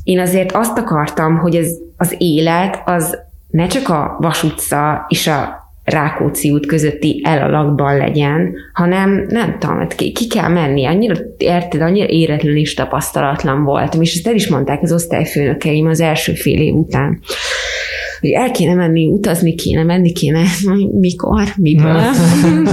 én 0.05 0.19
azért 0.19 0.53
azt 0.53 0.79
akartam, 0.79 1.39
hogy 1.39 1.57
ez 1.57 1.71
az 1.97 2.15
élet 2.19 2.83
az 2.85 3.19
ne 3.51 3.67
csak 3.67 3.89
a 3.89 4.17
Vas 4.21 4.43
utca 4.43 5.05
és 5.09 5.27
a 5.27 5.68
Rákóczi 5.88 6.50
út 6.50 6.66
közötti 6.66 7.23
elalakban 7.25 7.97
legyen, 7.97 8.54
hanem 8.73 9.26
nem 9.28 9.59
tudom, 9.59 9.78
hát 9.78 9.95
ki, 9.95 10.12
ki 10.12 10.26
kell 10.26 10.49
menni. 10.49 10.85
Annyira, 10.85 11.14
érted, 11.37 11.80
annyira 11.80 12.07
éretlen 12.07 12.57
és 12.57 12.75
tapasztalatlan 12.75 13.64
voltam, 13.64 14.02
és 14.02 14.14
ezt 14.14 14.26
el 14.26 14.35
is 14.35 14.49
mondták 14.49 14.83
az 14.83 14.92
osztályfőnökeim 14.92 15.87
az 15.87 16.00
első 16.00 16.33
fél 16.33 16.61
év 16.61 16.75
után 16.75 17.21
hogy 18.21 18.30
el 18.30 18.50
kéne 18.50 18.75
menni, 18.75 19.07
utazni 19.07 19.54
kéne, 19.54 19.83
menni 19.83 20.12
kéne, 20.12 20.42
mikor, 21.00 21.42
miből. 21.57 22.02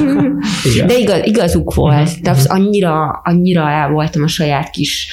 De 0.87 0.97
igaz, 0.97 1.19
igazuk 1.23 1.73
volt. 1.73 2.21
Tehát 2.21 2.45
annyira, 2.45 3.21
annyira 3.23 3.69
el 3.69 3.89
voltam 3.89 4.23
a 4.23 4.27
saját 4.27 4.69
kis 4.69 5.07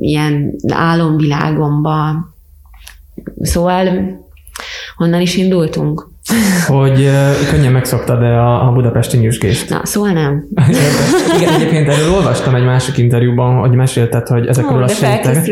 ilyen 0.00 0.54
álomvilágomba. 0.68 2.28
Szóval 3.40 3.88
honnan 4.96 5.20
is 5.20 5.36
indultunk? 5.36 6.12
Hogy 6.66 7.10
könnyen 7.50 7.72
megszoktad 7.72 8.22
-e 8.22 8.40
a, 8.40 8.68
a 8.68 8.72
budapesti 8.72 9.16
nyüzsgést. 9.16 9.70
Na, 9.70 9.80
szóval 9.82 10.10
nem. 10.10 10.44
Igen, 11.38 11.54
egyébként 11.54 11.88
erről 11.88 12.12
olvastam 12.14 12.54
egy 12.54 12.64
másik 12.64 12.96
interjúban, 12.96 13.58
hogy 13.58 13.70
mesélted, 13.70 14.26
hogy 14.26 14.46
ezekről 14.46 14.78
oh, 14.78 14.84
a 14.84 14.88
sétek. 14.88 15.48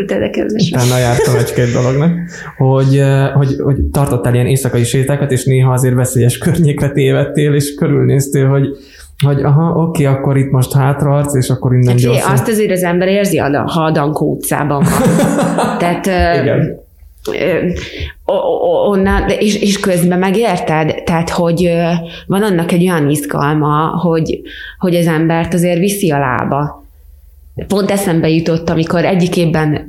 Utána 0.73 0.99
jártam 0.99 1.37
egy-két 1.37 1.73
dolognak, 1.73 2.13
hogy, 2.57 3.03
hogy, 3.35 3.57
hogy 3.63 3.77
tartottál 3.93 4.35
ilyen 4.35 4.47
éjszakai 4.47 4.85
sétákat, 4.85 5.33
és 5.33 5.45
néha 5.45 5.73
azért 5.73 5.95
veszélyes 5.95 6.39
környékre 6.39 6.91
tévedtél, 6.91 7.55
és 7.55 7.75
körülnéztél, 7.75 8.49
hogy 8.49 8.69
hogy 9.25 9.43
aha, 9.43 9.73
oké, 9.75 10.05
akkor 10.05 10.37
itt 10.37 10.51
most 10.51 10.73
hátraarc, 10.73 11.35
és 11.35 11.49
akkor 11.49 11.73
innen 11.73 11.89
hát, 11.89 11.97
gyorsan. 11.97 12.33
Azt 12.33 12.49
azért 12.49 12.71
az 12.71 12.83
ember 12.83 13.09
érzi, 13.09 13.37
ha 13.37 13.83
a 13.85 13.91
Dankó 13.91 14.33
utcában 14.33 14.85
van. 14.85 15.17
Tehát 15.79 16.07
Igen 16.43 16.82
onnan, 18.87 19.29
és, 19.29 19.61
és 19.61 19.81
közben 19.81 20.19
megérted, 20.19 21.03
tehát, 21.05 21.31
hogy 21.31 21.71
van 22.27 22.43
annak 22.43 22.73
egy 22.73 22.83
olyan 22.83 23.11
izgalma, 23.11 23.87
hogy, 23.87 24.41
hogy 24.79 24.95
az 24.97 25.07
embert 25.07 25.55
azért 25.55 25.79
viszi 25.79 26.11
a 26.11 26.19
lába. 26.19 26.85
Pont 27.67 27.91
eszembe 27.91 28.29
jutott, 28.29 28.71
amikor 28.71 29.05
egyik 29.05 29.37
évben 29.37 29.89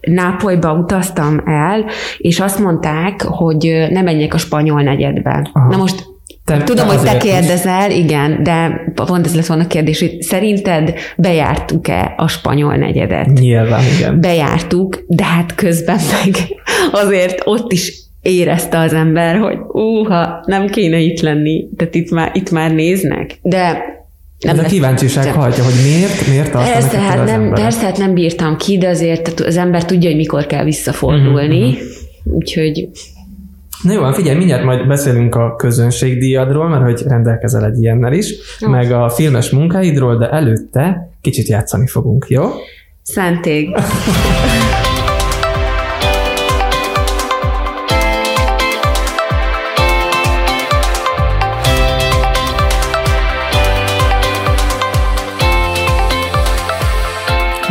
Nápolyba 0.00 0.72
utaztam 0.72 1.42
el, 1.46 1.84
és 2.18 2.40
azt 2.40 2.58
mondták, 2.58 3.22
hogy 3.22 3.86
ne 3.90 4.02
menjek 4.02 4.34
a 4.34 4.38
spanyol 4.38 4.82
negyedbe. 4.82 5.50
Aha. 5.52 5.68
Na 5.68 5.76
most 5.76 6.11
te, 6.58 6.64
Tudom, 6.64 6.86
hogy 6.86 7.00
te 7.00 7.16
kérdezel, 7.16 7.90
is. 7.90 7.96
igen, 7.96 8.42
de 8.42 8.84
pont 8.94 9.26
ez 9.26 9.34
lesz 9.34 9.46
volna 9.46 9.62
a 9.62 9.66
kérdés, 9.66 10.00
hogy 10.00 10.22
szerinted 10.22 10.94
bejártuk-e 11.16 12.14
a 12.16 12.28
spanyol 12.28 12.76
negyedet? 12.76 13.26
Nyilván, 13.26 13.82
igen. 13.96 14.20
Bejártuk, 14.20 15.04
de 15.06 15.24
hát 15.24 15.54
közben 15.54 15.98
meg 16.12 16.34
azért 16.92 17.42
ott 17.44 17.72
is 17.72 18.02
érezte 18.22 18.78
az 18.78 18.92
ember, 18.92 19.36
hogy 19.36 19.56
úha, 19.68 20.42
nem 20.46 20.68
kéne 20.68 20.98
itt 20.98 21.20
lenni, 21.20 21.68
tehát 21.76 21.94
itt 21.94 22.10
már, 22.10 22.30
itt 22.34 22.50
már 22.50 22.72
néznek. 22.72 23.38
De 23.42 23.90
nem 24.38 24.58
Ez 24.58 24.64
a 24.64 24.68
kíváncsiság 24.68 25.24
de... 25.24 25.30
hajtja, 25.30 25.64
hogy 25.64 25.74
miért, 25.84 26.26
miért 26.28 26.50
tartanak 26.50 26.80
persze, 26.80 26.98
hát 26.98 27.24
nem, 27.24 27.52
persze, 27.54 27.84
hát 27.84 27.98
nem 27.98 28.14
bírtam 28.14 28.56
ki, 28.56 28.78
de 28.78 28.88
azért 28.88 29.40
az 29.40 29.56
ember 29.56 29.84
tudja, 29.84 30.08
hogy 30.08 30.18
mikor 30.18 30.46
kell 30.46 30.64
visszafordulni. 30.64 31.68
Uh-huh. 31.68 31.80
Úgyhogy 32.24 32.88
Na 33.82 33.92
jó, 33.92 34.12
figyelj, 34.12 34.36
mindjárt 34.36 34.64
majd 34.64 34.86
beszélünk 34.86 35.34
a 35.34 35.56
közönségdíjadról, 35.56 36.68
mert 36.68 36.82
hogy 36.82 37.02
rendelkezel 37.06 37.64
egy 37.64 37.78
ilyennel 37.78 38.12
is, 38.12 38.34
jó. 38.60 38.68
meg 38.68 38.92
a 38.92 39.08
filmes 39.08 39.50
munkáidról, 39.50 40.16
de 40.16 40.30
előtte 40.30 41.10
kicsit 41.20 41.48
játszani 41.48 41.86
fogunk, 41.86 42.26
jó? 42.28 42.50
Szentég. 43.02 43.76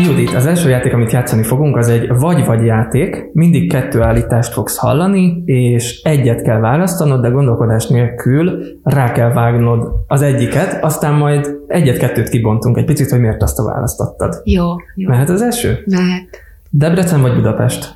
Judit, 0.04 0.34
az 0.34 0.46
első 0.46 0.70
játék, 0.70 0.94
amit 0.94 1.12
játszani 1.12 1.44
fogunk, 1.44 1.78
az 1.78 1.88
egy 1.88 2.08
vagy-vagy 2.18 2.66
játék. 2.66 3.30
Mindig 3.34 3.72
kettő 3.72 4.02
állítást 4.02 4.54
fogsz 4.54 4.78
hallani, 4.78 5.44
és 5.46 6.02
egyet 6.04 6.42
kell 6.42 6.60
választanod, 6.60 7.22
de 7.22 7.30
gondolkodás 7.30 7.88
nélkül 7.88 8.64
rá 8.84 9.12
kell 9.12 9.34
vágnod 9.34 9.88
az 10.08 10.22
egyiket, 10.22 10.84
aztán 10.84 11.14
majd 11.14 11.58
egyet-kettőt 11.68 12.30
kibontunk 12.30 12.78
egy 12.78 12.86
picit, 12.86 13.10
hogy 13.10 13.20
miért 13.20 13.42
azt 13.42 13.60
a 13.60 13.64
választottad. 13.64 14.42
Jó, 14.44 14.66
jó. 14.96 15.10
Mehet 15.10 15.30
az 15.30 15.42
első? 15.42 15.84
Mehet. 15.86 16.28
Debrecen 16.70 17.22
vagy 17.22 17.36
Budapest? 17.36 17.96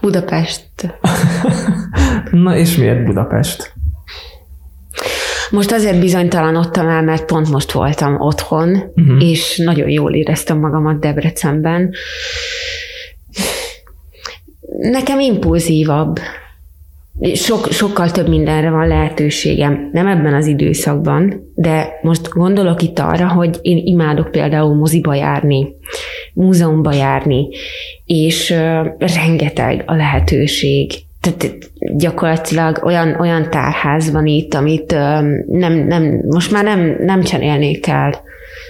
Budapest. 0.00 0.70
Na 2.30 2.56
és 2.56 2.76
miért 2.76 3.04
Budapest? 3.04 3.72
Most 5.50 5.72
azért 5.72 6.00
bizonytalanodtam 6.00 6.88
el, 6.88 7.02
mert 7.02 7.24
pont 7.24 7.50
most 7.50 7.72
voltam 7.72 8.20
otthon, 8.20 8.68
uh-huh. 8.94 9.22
és 9.22 9.56
nagyon 9.56 9.88
jól 9.88 10.14
éreztem 10.14 10.58
magamat 10.58 11.00
Debrecenben. 11.00 11.90
Nekem 14.78 15.20
impulzívabb. 15.20 16.18
Sok, 17.34 17.72
sokkal 17.72 18.10
több 18.10 18.28
mindenre 18.28 18.70
van 18.70 18.88
lehetőségem. 18.88 19.90
Nem 19.92 20.06
ebben 20.06 20.34
az 20.34 20.46
időszakban, 20.46 21.52
de 21.54 21.98
most 22.02 22.28
gondolok 22.28 22.82
itt 22.82 22.98
arra, 22.98 23.28
hogy 23.28 23.58
én 23.62 23.76
imádok 23.84 24.30
például 24.30 24.74
moziba 24.74 25.14
járni, 25.14 25.68
múzeumba 26.34 26.92
járni, 26.92 27.48
és 28.04 28.50
uh, 28.50 28.86
rengeteg 28.98 29.82
a 29.86 29.94
lehetőség 29.94 30.92
tehát 31.20 31.70
gyakorlatilag 31.96 32.80
olyan, 32.84 33.20
olyan 33.20 33.50
tárház 33.50 34.10
van 34.10 34.26
itt, 34.26 34.54
amit 34.54 34.90
nem, 35.46 35.72
nem, 35.86 36.20
most 36.28 36.50
már 36.50 36.64
nem, 36.64 36.96
nem 36.98 37.22
cserélnék 37.22 37.86
el. 37.86 38.20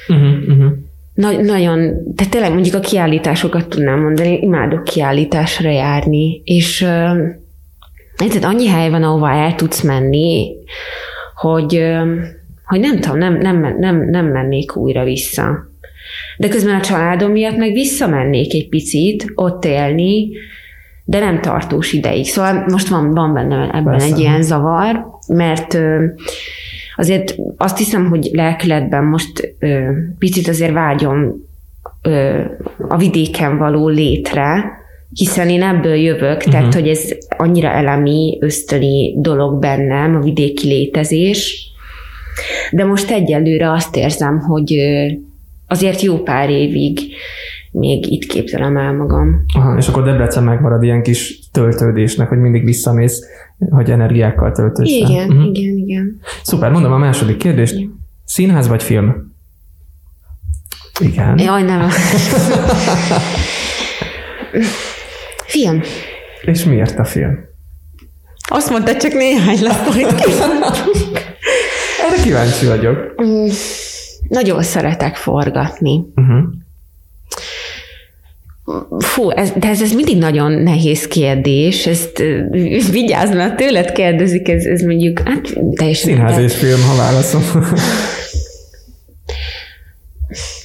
Uh-huh, 0.08 0.48
uh-huh. 0.48 0.72
Na, 1.14 1.30
nagyon, 1.30 1.78
tehát 2.16 2.32
tényleg 2.32 2.52
mondjuk 2.52 2.74
a 2.74 2.80
kiállításokat 2.80 3.68
tudnám 3.68 4.00
mondani, 4.00 4.38
imádok 4.40 4.84
kiállításra 4.84 5.70
járni, 5.70 6.42
és 6.44 6.78
tehát 8.16 8.44
annyi 8.44 8.68
hely 8.68 8.90
van, 8.90 9.02
ahova 9.02 9.30
el 9.30 9.54
tudsz 9.54 9.82
menni, 9.82 10.56
hogy, 11.34 11.84
hogy 12.64 12.80
nem 12.80 13.00
tudom, 13.00 13.18
nem, 13.18 13.38
nem, 13.38 13.76
nem, 13.78 14.10
nem 14.10 14.26
mennék 14.26 14.76
újra 14.76 15.04
vissza. 15.04 15.68
De 16.36 16.48
közben 16.48 16.74
a 16.74 16.80
családom 16.80 17.30
miatt 17.30 17.56
meg 17.56 17.72
visszamennék 17.72 18.54
egy 18.54 18.68
picit, 18.68 19.32
ott 19.34 19.64
élni, 19.64 20.28
de 21.04 21.18
nem 21.18 21.40
tartós 21.40 21.92
ideig. 21.92 22.24
Szóval 22.24 22.64
most 22.68 22.88
van, 22.88 23.10
van 23.10 23.34
benne 23.34 23.68
ebben 23.72 23.84
Persze. 23.84 24.06
egy 24.06 24.18
ilyen 24.18 24.42
zavar, 24.42 25.06
mert 25.28 25.78
azért 26.96 27.34
azt 27.56 27.78
hiszem, 27.78 28.08
hogy 28.08 28.30
lelkületben 28.32 29.04
most 29.04 29.54
picit 30.18 30.48
azért 30.48 30.72
vágyom 30.72 31.48
a 32.88 32.96
vidéken 32.96 33.58
való 33.58 33.88
létre, 33.88 34.78
hiszen 35.14 35.48
én 35.48 35.62
ebből 35.62 35.94
jövök, 35.94 36.36
uh-huh. 36.36 36.52
tehát 36.52 36.74
hogy 36.74 36.88
ez 36.88 37.04
annyira 37.36 37.68
elemi, 37.68 38.38
ösztöni 38.40 39.14
dolog 39.20 39.60
bennem, 39.60 40.16
a 40.16 40.20
vidéki 40.20 40.68
létezés, 40.68 41.70
de 42.70 42.84
most 42.84 43.10
egyelőre 43.10 43.70
azt 43.72 43.96
érzem, 43.96 44.38
hogy 44.38 44.76
azért 45.66 46.00
jó 46.00 46.18
pár 46.18 46.50
évig 46.50 46.98
még 47.70 48.12
itt 48.12 48.24
képzelem 48.24 48.76
el 48.76 48.92
magam. 48.92 49.44
Aha, 49.54 49.76
és 49.76 49.88
akkor 49.88 50.02
Debrecen 50.02 50.44
megmarad 50.44 50.82
ilyen 50.82 51.02
kis 51.02 51.48
töltődésnek, 51.52 52.28
hogy 52.28 52.38
mindig 52.38 52.64
visszamész, 52.64 53.20
hogy 53.70 53.90
energiákkal 53.90 54.52
töltődsz. 54.52 54.90
Igen, 54.90 55.30
uh-huh. 55.30 55.46
igen, 55.52 55.76
igen. 55.76 56.20
Szuper, 56.42 56.70
mondom 56.70 56.92
a 56.92 56.98
második 56.98 57.36
kérdést. 57.36 57.74
Igen. 57.74 57.98
Színház 58.24 58.68
vagy 58.68 58.82
film? 58.82 59.32
Igen. 61.00 61.38
Jaj, 61.38 61.62
nem. 61.62 61.88
film. 65.46 65.80
És 66.42 66.64
miért 66.64 66.98
a 66.98 67.04
film? 67.04 67.38
Azt 68.48 68.70
mondta, 68.70 68.96
csak 68.96 69.12
néhány 69.12 69.62
lesz, 69.62 69.86
hogy 69.86 70.06
Erre 72.06 72.22
kíváncsi 72.22 72.66
vagyok. 72.66 73.22
Mm, 73.22 73.46
nagyon 74.28 74.62
szeretek 74.62 75.16
forgatni. 75.16 76.04
Uh-huh. 76.14 76.38
Fú, 78.98 79.30
ez, 79.30 79.52
de 79.56 79.68
ez, 79.68 79.82
ez 79.82 79.92
mindig 79.92 80.18
nagyon 80.18 80.52
nehéz 80.52 81.06
kérdés, 81.06 81.86
ezt 81.86 82.22
vigyázz, 82.90 83.34
mert 83.34 83.56
tőled 83.56 83.92
kérdezik, 83.92 84.48
ez, 84.48 84.64
ez 84.64 84.80
mondjuk, 84.80 85.18
hát 85.18 85.52
teljesen... 85.74 86.10
Színház 86.10 86.38
és 86.38 86.54
film, 86.54 86.80
ha 86.88 86.96
válaszom. 86.96 87.42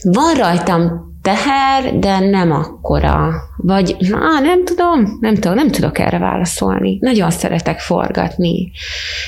Van 0.04 0.36
rajtam 0.38 1.15
teher, 1.26 2.00
de 2.00 2.20
nem 2.20 2.52
akkora. 2.52 3.34
Vagy, 3.58 3.96
na, 4.00 4.40
nem 4.40 4.66
tudom, 4.66 5.18
nem 5.20 5.34
tudom, 5.34 5.54
nem 5.54 5.72
tudok 5.72 6.00
erre 6.00 6.18
válaszolni. 6.18 6.98
Nagyon 7.00 7.32
szeretek 7.32 7.80
forgatni. 7.80 8.72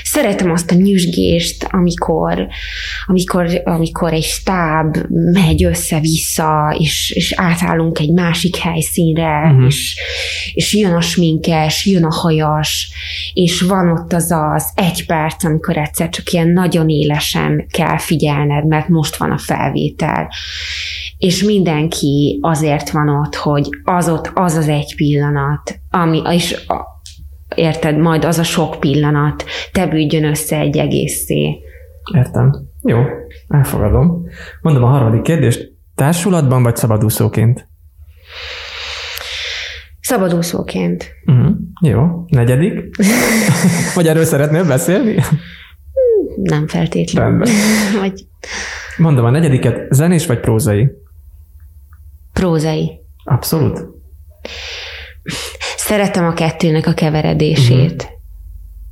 Szeretem 0.04 0.52
azt 0.52 0.72
a 0.72 0.76
nyüzsgést, 0.76 1.68
amikor, 1.70 2.48
amikor, 3.06 3.62
amikor 3.64 4.14
egy 4.14 4.24
stáb 4.24 4.98
megy 5.32 5.64
össze-vissza, 5.64 6.76
és, 6.80 7.12
és 7.16 7.34
átállunk 7.36 8.00
egy 8.00 8.12
másik 8.12 8.56
helyszínre, 8.56 9.42
uh-huh. 9.46 9.66
és, 9.66 10.00
és 10.54 10.74
jön 10.74 10.94
a 10.94 11.02
sminkes, 11.02 11.86
jön 11.86 12.04
a 12.04 12.14
hajas, 12.14 12.90
és 13.34 13.62
van 13.62 13.92
ott 13.92 14.14
az 14.14 14.32
az 14.32 14.72
egy 14.76 15.06
perc, 15.06 15.44
amikor 15.44 15.78
egyszer 15.78 16.10
csak 16.10 16.32
ilyen 16.32 16.50
nagyon 16.50 16.90
élesen 16.90 17.68
kell 17.72 17.98
figyelned, 17.98 18.68
mert 18.68 18.88
most 18.88 19.16
van 19.16 19.32
a 19.32 19.38
felvétel 19.38 20.30
és 21.18 21.44
mindenki 21.44 22.40
azért 22.42 22.90
van 22.90 23.10
ott, 23.10 23.36
hogy 23.36 23.70
az 23.84 24.10
ott 24.10 24.32
az 24.34 24.54
az 24.56 24.68
egy 24.68 24.96
pillanat, 24.96 25.80
ami, 25.90 26.22
és 26.32 26.66
érted, 27.56 27.98
majd 27.98 28.26
az 28.26 28.38
a 28.38 28.44
sok 28.44 28.80
pillanat 28.80 29.46
tevődjön 29.72 30.24
össze 30.24 30.60
egy 30.60 30.78
egészé. 30.78 31.58
Értem. 32.16 32.56
Jó, 32.82 33.00
elfogadom. 33.48 34.26
Mondom 34.62 34.84
a 34.84 34.88
harmadik 34.88 35.22
kérdést. 35.22 35.76
Társulatban 35.96 36.64
vagy 36.64 36.76
szabadúszóként? 36.76 37.68
Szabadúszóként. 40.00 41.12
Uh-huh. 41.26 41.56
Jó. 41.82 42.26
Negyedik? 42.28 42.96
vagy 43.96 44.08
erről 44.08 44.24
szeretnél 44.24 44.66
beszélni? 44.66 45.16
Nem 46.36 46.68
feltétlenül. 46.68 47.30
Rendben. 47.30 47.54
vagy... 48.00 48.28
Mondom 48.98 49.26
a 49.26 49.30
negyediket, 49.30 49.94
zenés 49.94 50.26
vagy 50.26 50.40
prózai? 50.40 50.92
Prózai. 52.38 53.00
Abszolút. 53.24 53.86
Szeretem 55.78 56.26
a 56.26 56.34
kettőnek 56.34 56.88
a 56.88 56.94
keveredését. 56.94 58.02
Uh-huh. 58.02 58.18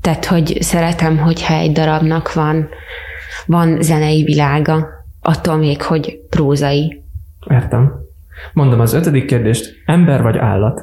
Tehát, 0.01 0.25
hogy 0.25 0.57
szeretem, 0.59 1.17
hogyha 1.17 1.53
egy 1.53 1.71
darabnak 1.71 2.33
van, 2.33 2.69
van 3.45 3.81
zenei 3.81 4.23
világa, 4.23 4.87
attól 5.21 5.55
még, 5.55 5.81
hogy 5.81 6.19
prózai. 6.29 7.03
Értem. 7.49 7.93
Mondom 8.53 8.79
az 8.79 8.93
ötödik 8.93 9.25
kérdést. 9.25 9.81
Ember 9.85 10.21
vagy 10.21 10.37
állat? 10.37 10.81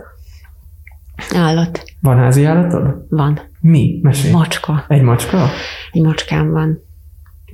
Állat. 1.35 1.83
Van 2.01 2.17
házi 2.17 2.45
állatod? 2.45 3.07
Van. 3.09 3.41
Mi? 3.61 3.99
Mesélj. 4.03 4.33
Macska. 4.33 4.85
Egy 4.89 5.03
macska? 5.03 5.47
Egy 5.93 6.03
macskám 6.03 6.51
van. 6.51 6.83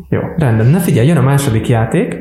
Jó, 0.08 0.20
rendben. 0.36 0.66
Na 0.66 0.78
figyelj, 0.78 1.06
jön 1.06 1.16
a 1.16 1.22
második 1.22 1.68
játék. 1.68 2.16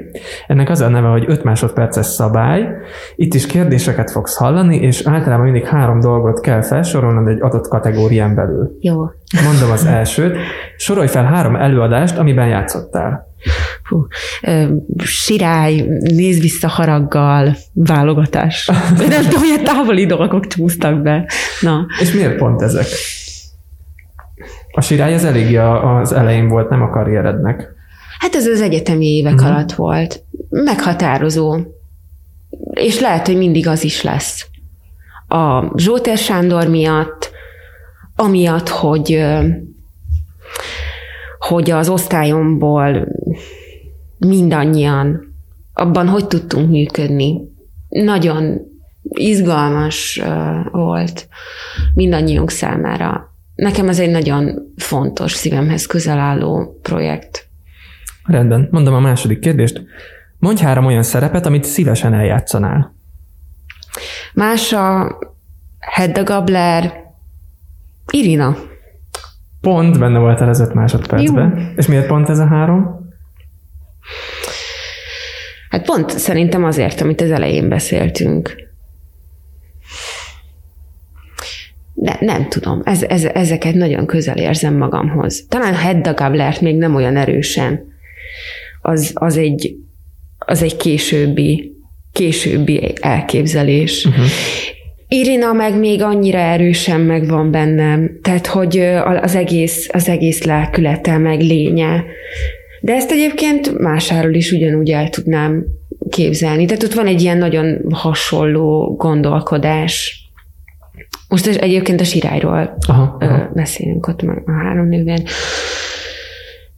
Ennek 0.48 0.70
az 0.70 0.82
a 0.82 0.88
neve, 0.88 1.08
hogy 1.08 1.24
5 1.28 1.44
másodperces 1.44 2.06
szabály. 2.06 2.68
Itt 3.16 3.34
is 3.34 3.46
kérdéseket 3.46 4.12
fogsz 4.12 4.38
hallani, 4.38 4.76
és 4.76 5.02
általában 5.06 5.44
mindig 5.46 5.66
három 5.66 6.00
dolgot 6.00 6.42
kell 6.42 6.62
felsorolnod 6.62 7.28
egy 7.28 7.42
adott 7.42 7.68
kategórián 7.68 8.36
belül. 8.36 8.78
Jó. 8.80 8.96
Mondom 9.44 9.72
az 9.72 9.86
elsőt. 9.86 10.38
Sorolj 10.78 11.08
fel 11.08 11.24
három 11.24 11.56
előadást, 11.56 12.18
amiben 12.18 12.48
játszottál. 12.48 13.28
Hú, 13.84 14.08
sirály, 15.04 15.86
néz 16.00 16.40
vissza 16.40 16.68
haraggal, 16.68 17.56
válogatás. 17.74 18.72
Nem 18.98 19.24
tudom, 19.24 19.40
hogy 19.40 19.64
távoli 19.64 20.06
dolgok 20.06 20.48
csúsztak 20.48 21.02
be. 21.02 21.30
Na. 21.62 21.86
És 22.02 22.14
miért 22.14 22.36
pont 22.36 22.62
ezek? 22.62 22.86
A 24.78 24.82
sirály 24.82 25.14
az 25.14 25.24
elég 25.24 25.58
az 25.58 26.12
elején 26.12 26.48
volt, 26.48 26.70
nem 26.70 26.82
a 26.82 26.90
karrierednek. 26.90 27.74
Hát 28.20 28.36
ez 28.36 28.48
az 28.48 28.62
egyetemi 28.62 29.06
évek 29.06 29.34
uh-huh. 29.34 29.50
alatt 29.50 29.72
volt. 29.72 30.24
Meghatározó. 30.50 31.58
És 32.74 33.00
lehet, 33.00 33.26
hogy 33.26 33.38
mindig 33.38 33.68
az 33.68 33.84
is 33.84 34.04
lesz. 34.04 34.48
A 35.28 35.78
Zsóter 35.80 36.18
Sándor 36.18 36.68
miatt, 36.68 37.32
amiatt, 38.16 38.70
hogy 38.70 39.26
hogy 41.40 41.72
az 41.72 41.90
osztályomból 41.90 43.08
mindannyian 44.18 45.36
abban 45.74 46.08
hogy 46.08 46.28
tudtunk 46.28 46.70
működni. 46.70 47.42
Nagyon 47.90 48.60
izgalmas 49.10 50.22
volt 50.72 51.28
mindannyiunk 51.94 52.50
számára 52.50 53.36
nekem 53.58 53.90
ez 53.90 54.00
egy 54.00 54.10
nagyon 54.10 54.74
fontos, 54.76 55.32
szívemhez 55.32 55.86
közel 55.86 56.20
álló 56.20 56.80
projekt. 56.82 57.48
Rendben. 58.24 58.68
Mondom 58.72 58.94
a 58.94 59.00
második 59.00 59.40
kérdést. 59.40 59.82
Mondj 60.40 60.62
három 60.62 60.86
olyan 60.86 61.04
szerepet, 61.04 61.46
amit 61.46 61.64
szívesen 61.64 62.14
eljátszanál. 62.14 62.96
Mása, 64.34 65.18
Hedda 65.80 66.24
Gabler, 66.24 66.94
Irina. 68.12 68.58
Pont 69.62 70.00
benne 70.00 70.20
voltál 70.20 70.50
az 70.50 70.60
öt 70.60 70.74
másodpercben. 70.74 71.58
Jó. 71.58 71.64
És 71.76 71.88
miért 71.88 72.08
pont 72.08 72.30
ez 72.30 72.40
a 72.40 72.48
három? 72.48 73.10
Hát 75.70 75.86
pont 75.86 76.10
szerintem 76.10 76.64
azért, 76.64 77.02
amit 77.02 77.22
az 77.22 77.32
elején 77.32 77.70
beszéltünk. 77.70 78.67
Ne, 82.08 82.28
nem 82.34 82.48
tudom, 82.50 82.82
ez, 82.84 83.04
ez, 83.04 83.24
ezeket 83.24 83.74
nagyon 83.74 84.06
közel 84.06 84.38
érzem 84.38 84.78
magamhoz. 84.78 85.46
Talán 85.50 85.76
Hedda 85.76 86.14
Gablert 86.14 86.62
még 86.62 86.76
nem 86.76 86.96
olyan 86.96 87.18
erősen. 87.18 87.86
Az, 88.82 89.12
az, 89.14 89.38
egy, 89.38 89.76
az 90.38 90.62
egy 90.62 90.78
későbbi, 90.78 91.76
későbbi 92.12 92.94
elképzelés. 93.02 94.06
Uh-huh. 94.06 94.26
Irina 95.08 95.54
meg 95.54 95.80
még 95.80 96.02
annyira 96.02 96.38
erősen 96.38 97.00
megvan 97.00 97.52
bennem, 97.52 98.20
tehát 98.22 98.48
hogy 98.48 98.80
az 99.22 99.36
egész, 99.36 99.90
az 99.94 100.10
egész 100.10 100.44
lelkülete, 100.44 101.18
meg 101.18 101.42
lénye. 101.42 102.04
De 102.82 102.94
ezt 102.94 103.12
egyébként 103.12 103.80
másáról 103.80 104.34
is 104.34 104.52
ugyanúgy 104.52 104.90
el 104.90 105.10
tudnám 105.10 105.66
képzelni. 106.10 106.66
Tehát 106.66 106.84
ott 106.84 106.94
van 106.94 107.08
egy 107.08 107.22
ilyen 107.22 107.38
nagyon 107.38 107.82
hasonló 107.90 108.96
gondolkodás 108.96 110.27
most 111.30 111.48
egyébként 111.48 112.02
a 112.02 112.04
sirályról 112.04 112.78
aha, 112.88 113.16
aha. 113.20 113.50
beszélünk 113.54 114.08
ott 114.08 114.22
a 114.22 114.52
három 114.52 114.88
nőben. 114.88 115.24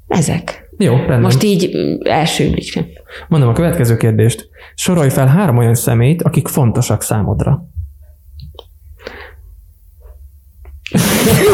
Ezek. 0.07 0.69
Jó, 0.77 0.95
rendben. 0.95 1.21
Most 1.21 1.43
így 1.43 1.69
első 2.03 2.49
blikre. 2.49 2.85
Mondom 3.27 3.49
a 3.49 3.53
következő 3.53 3.97
kérdést. 3.97 4.49
Sorolj 4.75 5.09
fel 5.09 5.27
három 5.27 5.57
olyan 5.57 5.75
személyt, 5.75 6.21
akik 6.21 6.47
fontosak 6.47 7.01
számodra. 7.01 7.67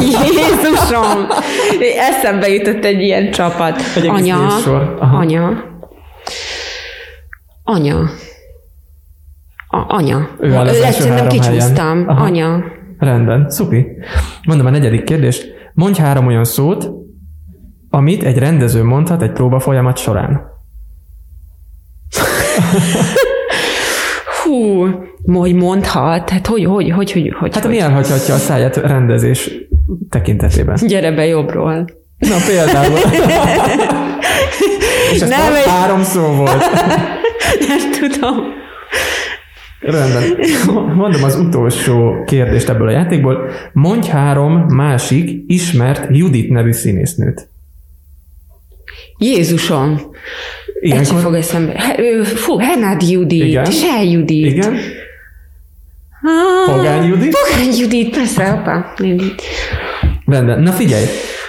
Jézusom! 0.01 1.27
Eszembe 1.97 2.49
jutott 2.49 2.85
egy 2.85 3.01
ilyen 3.01 3.31
csapat. 3.31 3.81
Egy 3.95 4.07
anya, 4.07 4.47
anya, 4.99 5.63
anya, 7.63 8.09
a, 9.67 9.85
anya. 9.87 10.29
Ő 10.39 10.53
áll 10.53 10.67
az 10.67 10.79
első 10.79 11.09
három 11.09 11.27
kicsúsztam. 11.27 12.03
Anya. 12.07 12.63
Rendben, 12.97 13.49
szupi. 13.49 13.85
Mondom 14.43 14.65
a 14.65 14.69
negyedik 14.69 15.03
kérdést. 15.03 15.53
Mondj 15.73 15.99
három 16.01 16.27
olyan 16.27 16.45
szót, 16.45 16.91
amit 17.89 18.23
egy 18.23 18.37
rendező 18.37 18.83
mondhat 18.83 19.21
egy 19.21 19.31
próba 19.31 19.59
folyamat 19.59 19.97
során. 19.97 20.41
Hú, 24.43 24.85
hogy 25.33 25.53
mondhat, 25.53 26.29
hát 26.29 26.47
hogy, 26.47 26.65
hogy, 26.65 26.91
hogy, 26.91 27.11
hogy, 27.11 27.33
hogy 27.39 27.53
Hát 27.53 27.63
hogy. 27.63 27.73
mi 27.73 27.79
elhagyhatja 27.79 28.33
a 28.33 28.37
száját 28.37 28.75
rendezés 28.75 29.51
tekintetében? 30.09 30.77
Gyere 30.87 31.11
be 31.11 31.25
jobbról. 31.25 31.85
Na 32.17 32.35
például. 32.47 32.97
És 35.13 35.21
ez 35.21 35.29
Nem, 35.29 35.53
egy... 35.53 35.65
három 35.65 36.03
szó 36.03 36.21
volt. 36.21 36.63
Nem 37.67 37.91
tudom. 37.99 38.35
Rendben. 39.85 40.23
Mondom 40.95 41.23
az 41.23 41.35
utolsó 41.35 42.23
kérdést 42.25 42.69
ebből 42.69 42.87
a 42.87 42.91
játékból. 42.91 43.49
Mondj 43.73 44.09
három 44.09 44.53
másik 44.53 45.43
ismert 45.47 46.07
Judit 46.09 46.49
nevű 46.49 46.71
színésznőt. 46.71 47.47
Jézusom! 49.17 49.99
Ilyenkor... 50.79 51.15
Egy 51.15 51.21
fog 51.21 51.33
eszembe. 51.33 51.95
Fú, 52.23 52.57
Hernád 52.57 53.01
Judit, 53.01 53.43
Igen. 53.43 53.65
Se 53.65 54.03
Judit. 54.03 54.45
Igen. 54.45 54.73
Ah, 56.21 56.75
Pogány 56.75 57.07
Judit? 57.07 57.35
Pogány 57.49 57.73
Judit, 57.79 58.15
persze, 58.15 58.43
apa. 58.43 58.93
Rendben. 60.25 60.61
Na 60.61 60.71
figyelj, 60.71 61.05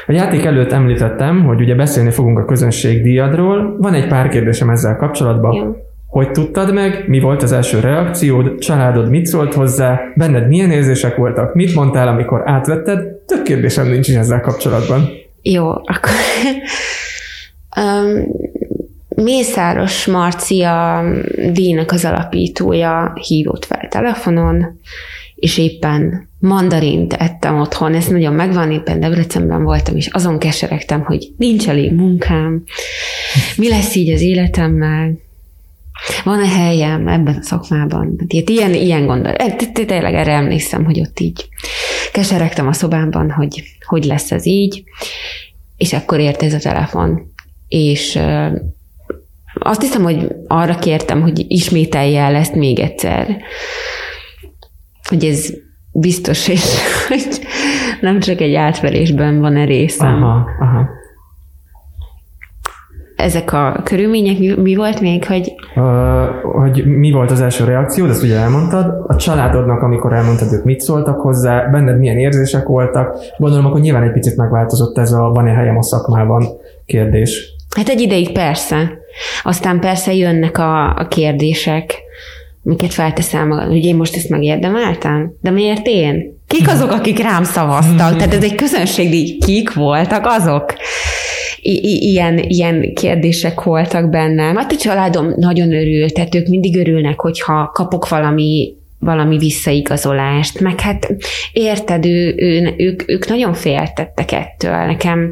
a 0.07 0.13
játék 0.13 0.45
előtt 0.45 0.73
említettem, 0.73 1.45
hogy 1.45 1.61
ugye 1.61 1.75
beszélni 1.75 2.11
fogunk 2.11 2.39
a 2.39 2.45
közönségdíjadról. 2.45 3.77
Van 3.79 3.95
egy 3.95 4.07
pár 4.07 4.29
kérdésem 4.29 4.71
ezzel 4.71 4.97
kapcsolatban. 4.97 5.55
Jó. 5.55 5.77
Hogy 6.07 6.31
tudtad 6.31 6.73
meg? 6.73 7.05
Mi 7.09 7.21
volt 7.21 7.43
az 7.43 7.53
első 7.53 7.81
reakciód? 7.81 8.59
Családod 8.59 9.11
mit 9.11 9.27
szólt 9.27 9.55
hozzá? 9.55 10.01
Benned 10.15 10.49
milyen 10.49 10.71
érzések 10.71 11.17
voltak? 11.17 11.55
Mit 11.55 11.75
mondtál, 11.75 12.09
amikor 12.09 12.43
átvetted? 12.45 13.05
Több 13.27 13.43
kérdésem 13.43 13.89
nincs 13.89 14.11
ezzel 14.11 14.41
kapcsolatban. 14.41 15.09
Jó, 15.43 15.69
akkor... 15.69 16.11
um, 17.83 18.27
Mészáros 19.25 20.07
Marcia 20.07 21.05
díjnak 21.53 21.91
az 21.91 22.05
alapítója 22.05 23.13
hívott 23.27 23.65
fel 23.65 23.89
telefonon, 23.89 24.81
és 25.35 25.59
éppen 25.59 26.29
mandarint 26.39 27.13
ettem 27.13 27.61
otthon, 27.61 27.95
ez 27.95 28.07
nagyon 28.07 28.33
megvan, 28.33 28.71
éppen 28.71 29.01
Debrecenben 29.01 29.63
voltam, 29.63 29.97
és 29.97 30.07
azon 30.07 30.39
keseregtem, 30.39 31.01
hogy 31.01 31.29
nincs 31.37 31.69
elég 31.69 31.93
munkám, 31.93 32.63
mi 33.57 33.69
lesz 33.69 33.95
így 33.95 34.13
az 34.13 34.21
életemmel, 34.21 35.11
van-e 36.25 36.49
helyem 36.49 37.09
ebben 37.09 37.35
a 37.35 37.43
szakmában? 37.43 38.17
Hát 38.19 38.49
ilyen, 38.49 38.75
ilyen 38.75 39.07
gondolat. 39.07 39.73
Tényleg 39.73 40.15
erre 40.15 40.33
emlékszem, 40.33 40.85
hogy 40.85 41.01
ott 41.01 41.21
így 41.21 41.49
keseregtem 42.13 42.67
a 42.67 42.73
szobámban, 42.73 43.31
hogy 43.31 43.63
hogy 43.87 44.05
lesz 44.05 44.33
ez 44.33 44.47
így, 44.47 44.85
és 45.77 45.93
akkor 45.93 46.19
ért 46.19 46.43
ez 46.43 46.55
a 46.55 46.59
telefon. 46.59 47.33
És 47.69 48.19
azt 49.59 49.81
hiszem, 49.81 50.03
hogy 50.03 50.29
arra 50.47 50.75
kértem, 50.75 51.23
hogy 51.23 51.45
ismételje 51.49 52.23
el 52.23 52.35
ezt 52.35 52.55
még 52.55 52.79
egyszer, 52.79 53.37
hogy 55.09 55.25
ez 55.25 55.53
biztos, 55.93 56.49
és 56.49 56.65
hogy 57.09 57.27
nem 58.01 58.21
csak 58.21 58.41
egy 58.41 58.55
átverésben 58.55 59.41
van-e 59.41 59.65
részem. 59.65 60.23
Aha, 60.23 60.49
aha. 60.61 60.89
Ezek 63.17 63.53
a 63.53 63.81
körülmények, 63.85 64.39
mi, 64.39 64.55
mi 64.57 64.75
volt 64.75 65.01
még, 65.01 65.27
hogy... 65.27 65.55
Uh, 65.75 65.83
hogy 66.63 66.85
mi 66.99 67.11
volt 67.11 67.31
az 67.31 67.41
első 67.41 67.65
reakció, 67.65 68.07
ezt 68.07 68.23
ugye 68.23 68.37
elmondtad. 68.37 69.05
A 69.07 69.17
családodnak, 69.17 69.83
amikor 69.83 70.13
elmondtad, 70.13 70.53
ők 70.53 70.65
mit 70.65 70.81
szóltak 70.81 71.21
hozzá, 71.21 71.69
benned 71.71 71.99
milyen 71.99 72.19
érzések 72.19 72.67
voltak. 72.67 73.19
Gondolom, 73.37 73.67
akkor 73.67 73.81
nyilván 73.81 74.03
egy 74.03 74.13
picit 74.13 74.37
megváltozott 74.37 74.99
ez 74.99 75.13
a 75.13 75.31
van-e 75.35 75.51
helyem 75.51 75.77
a 75.77 75.83
szakmában 75.83 76.47
kérdés. 76.87 77.55
Hát 77.77 77.89
egy 77.89 78.01
ideig 78.01 78.33
persze. 78.33 78.99
Aztán 79.43 79.81
persze 79.81 80.15
jönnek 80.15 80.59
a, 80.59 80.97
a 80.97 81.07
kérdések, 81.09 81.95
miket 82.63 82.93
felteszem 82.93 83.51
hogy 83.51 83.85
én 83.85 83.97
most 83.97 84.17
ezt 84.17 84.29
megérdemeltem? 84.29 85.33
De 85.41 85.51
miért 85.51 85.87
én? 85.87 86.39
Kik 86.47 86.69
azok, 86.69 86.91
akik 86.91 87.23
rám 87.23 87.45
szavaztak? 87.45 88.17
Tehát 88.17 88.35
ez 88.35 88.43
egy 88.43 88.55
közönségi 88.55 89.39
kik 89.39 89.75
voltak 89.75 90.27
azok? 90.27 90.75
I- 91.67 92.11
ilyen, 92.11 92.39
ilyen 92.39 92.95
kérdések 92.95 93.63
voltak 93.63 94.11
bennem. 94.11 94.57
Hát 94.57 94.73
a 94.73 94.77
családom 94.77 95.33
nagyon 95.37 95.73
örült, 95.73 96.15
tehát 96.15 96.35
ők 96.35 96.47
mindig 96.47 96.77
örülnek, 96.77 97.21
hogyha 97.21 97.71
kapok 97.73 98.09
valami 98.09 98.75
valami 98.99 99.39
visszaigazolást, 99.39 100.61
meg 100.61 100.81
hát 100.81 101.15
érted, 101.53 102.07
ő, 102.07 102.35
ő, 102.37 102.75
ők, 102.77 103.03
ők 103.07 103.29
nagyon 103.29 103.55
féltettek 103.55 104.33
ettől. 104.33 104.87
Nekem 104.87 105.31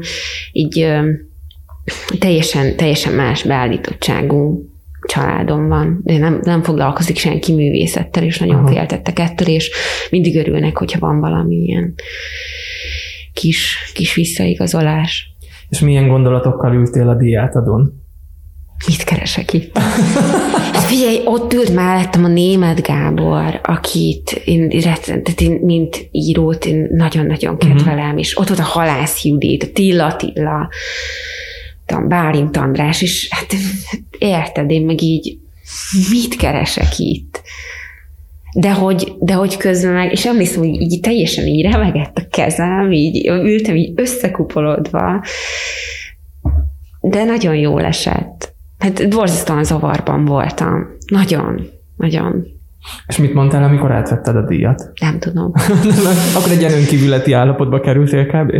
így 0.51 0.87
teljesen, 2.19 2.75
teljesen 2.75 3.13
más 3.13 3.43
beállítottságú 3.43 4.69
családom 5.07 5.67
van, 5.67 5.99
de 6.03 6.17
nem, 6.17 6.39
nem 6.43 6.63
foglalkozik 6.63 7.17
senki 7.17 7.53
művészettel, 7.53 8.23
és 8.23 8.39
nagyon 8.39 8.55
Aha. 8.55 8.67
féltettek 8.67 9.19
ettől, 9.19 9.47
és 9.47 9.71
mindig 10.09 10.35
örülnek, 10.35 10.77
hogyha 10.77 10.99
van 10.99 11.19
valami 11.19 11.55
ilyen 11.55 11.93
kis, 13.33 13.77
kis 13.93 14.15
visszaigazolás. 14.15 15.34
És 15.69 15.79
milyen 15.79 16.07
gondolatokkal 16.07 16.73
ültél 16.73 17.09
a 17.09 17.15
diátadon? 17.15 18.03
Mit 18.87 19.03
keresek 19.03 19.53
itt? 19.53 19.77
Hát 20.73 20.83
figyelj, 20.83 21.21
ott 21.25 21.53
ült 21.53 21.73
mellettem 21.73 22.23
a 22.23 22.27
német 22.27 22.81
Gábor, 22.81 23.59
akit 23.63 24.31
én, 24.45 24.69
tehát 24.69 25.41
én 25.41 25.59
mint 25.61 26.07
írót 26.11 26.65
én 26.65 26.87
nagyon-nagyon 26.91 27.57
kedvelem, 27.57 28.05
uh-huh. 28.05 28.19
és 28.19 28.37
ott 28.37 28.47
volt 28.47 28.59
a 28.59 28.63
Halász 28.63 29.23
Judit, 29.23 29.63
a 29.63 29.67
Tilla 29.73 30.15
Tilla, 30.15 30.69
Bálint 32.07 32.57
András, 32.57 33.01
és 33.01 33.27
hát 33.31 33.55
érted, 34.17 34.71
én 34.71 34.85
meg 34.85 35.01
így 35.01 35.37
mit 36.11 36.35
keresek 36.35 36.97
itt? 36.97 37.41
De 38.57 38.73
hogy, 38.73 39.15
de 39.19 39.33
hogy 39.33 39.57
közben 39.57 39.93
meg, 39.93 40.11
és 40.11 40.25
emlékszem, 40.25 40.59
hogy 40.59 40.81
így 40.81 40.99
teljesen 40.99 41.45
így 41.45 41.71
remegett 41.71 42.17
a 42.17 42.27
kezem, 42.29 42.91
így 42.91 43.27
ültem 43.27 43.75
így 43.75 43.91
összekupolodva, 43.95 45.23
de 47.01 47.23
nagyon 47.23 47.55
jól 47.55 47.83
esett. 47.83 48.53
Hát 48.77 49.09
borzasztóan 49.09 49.63
zavarban 49.63 50.25
voltam. 50.25 50.87
Nagyon, 51.07 51.69
nagyon. 51.97 52.45
És 53.07 53.17
mit 53.17 53.33
mondtál, 53.33 53.63
amikor 53.63 53.91
átvetted 53.91 54.35
a 54.35 54.45
díjat? 54.45 54.91
Nem 55.01 55.19
tudom. 55.19 55.51
Akkor 56.37 56.51
egy 56.51 56.59
ilyen 56.59 56.73
önkívületi 56.73 57.33
állapotba 57.33 57.79
kerültél 57.79 58.25
kb? 58.25 58.51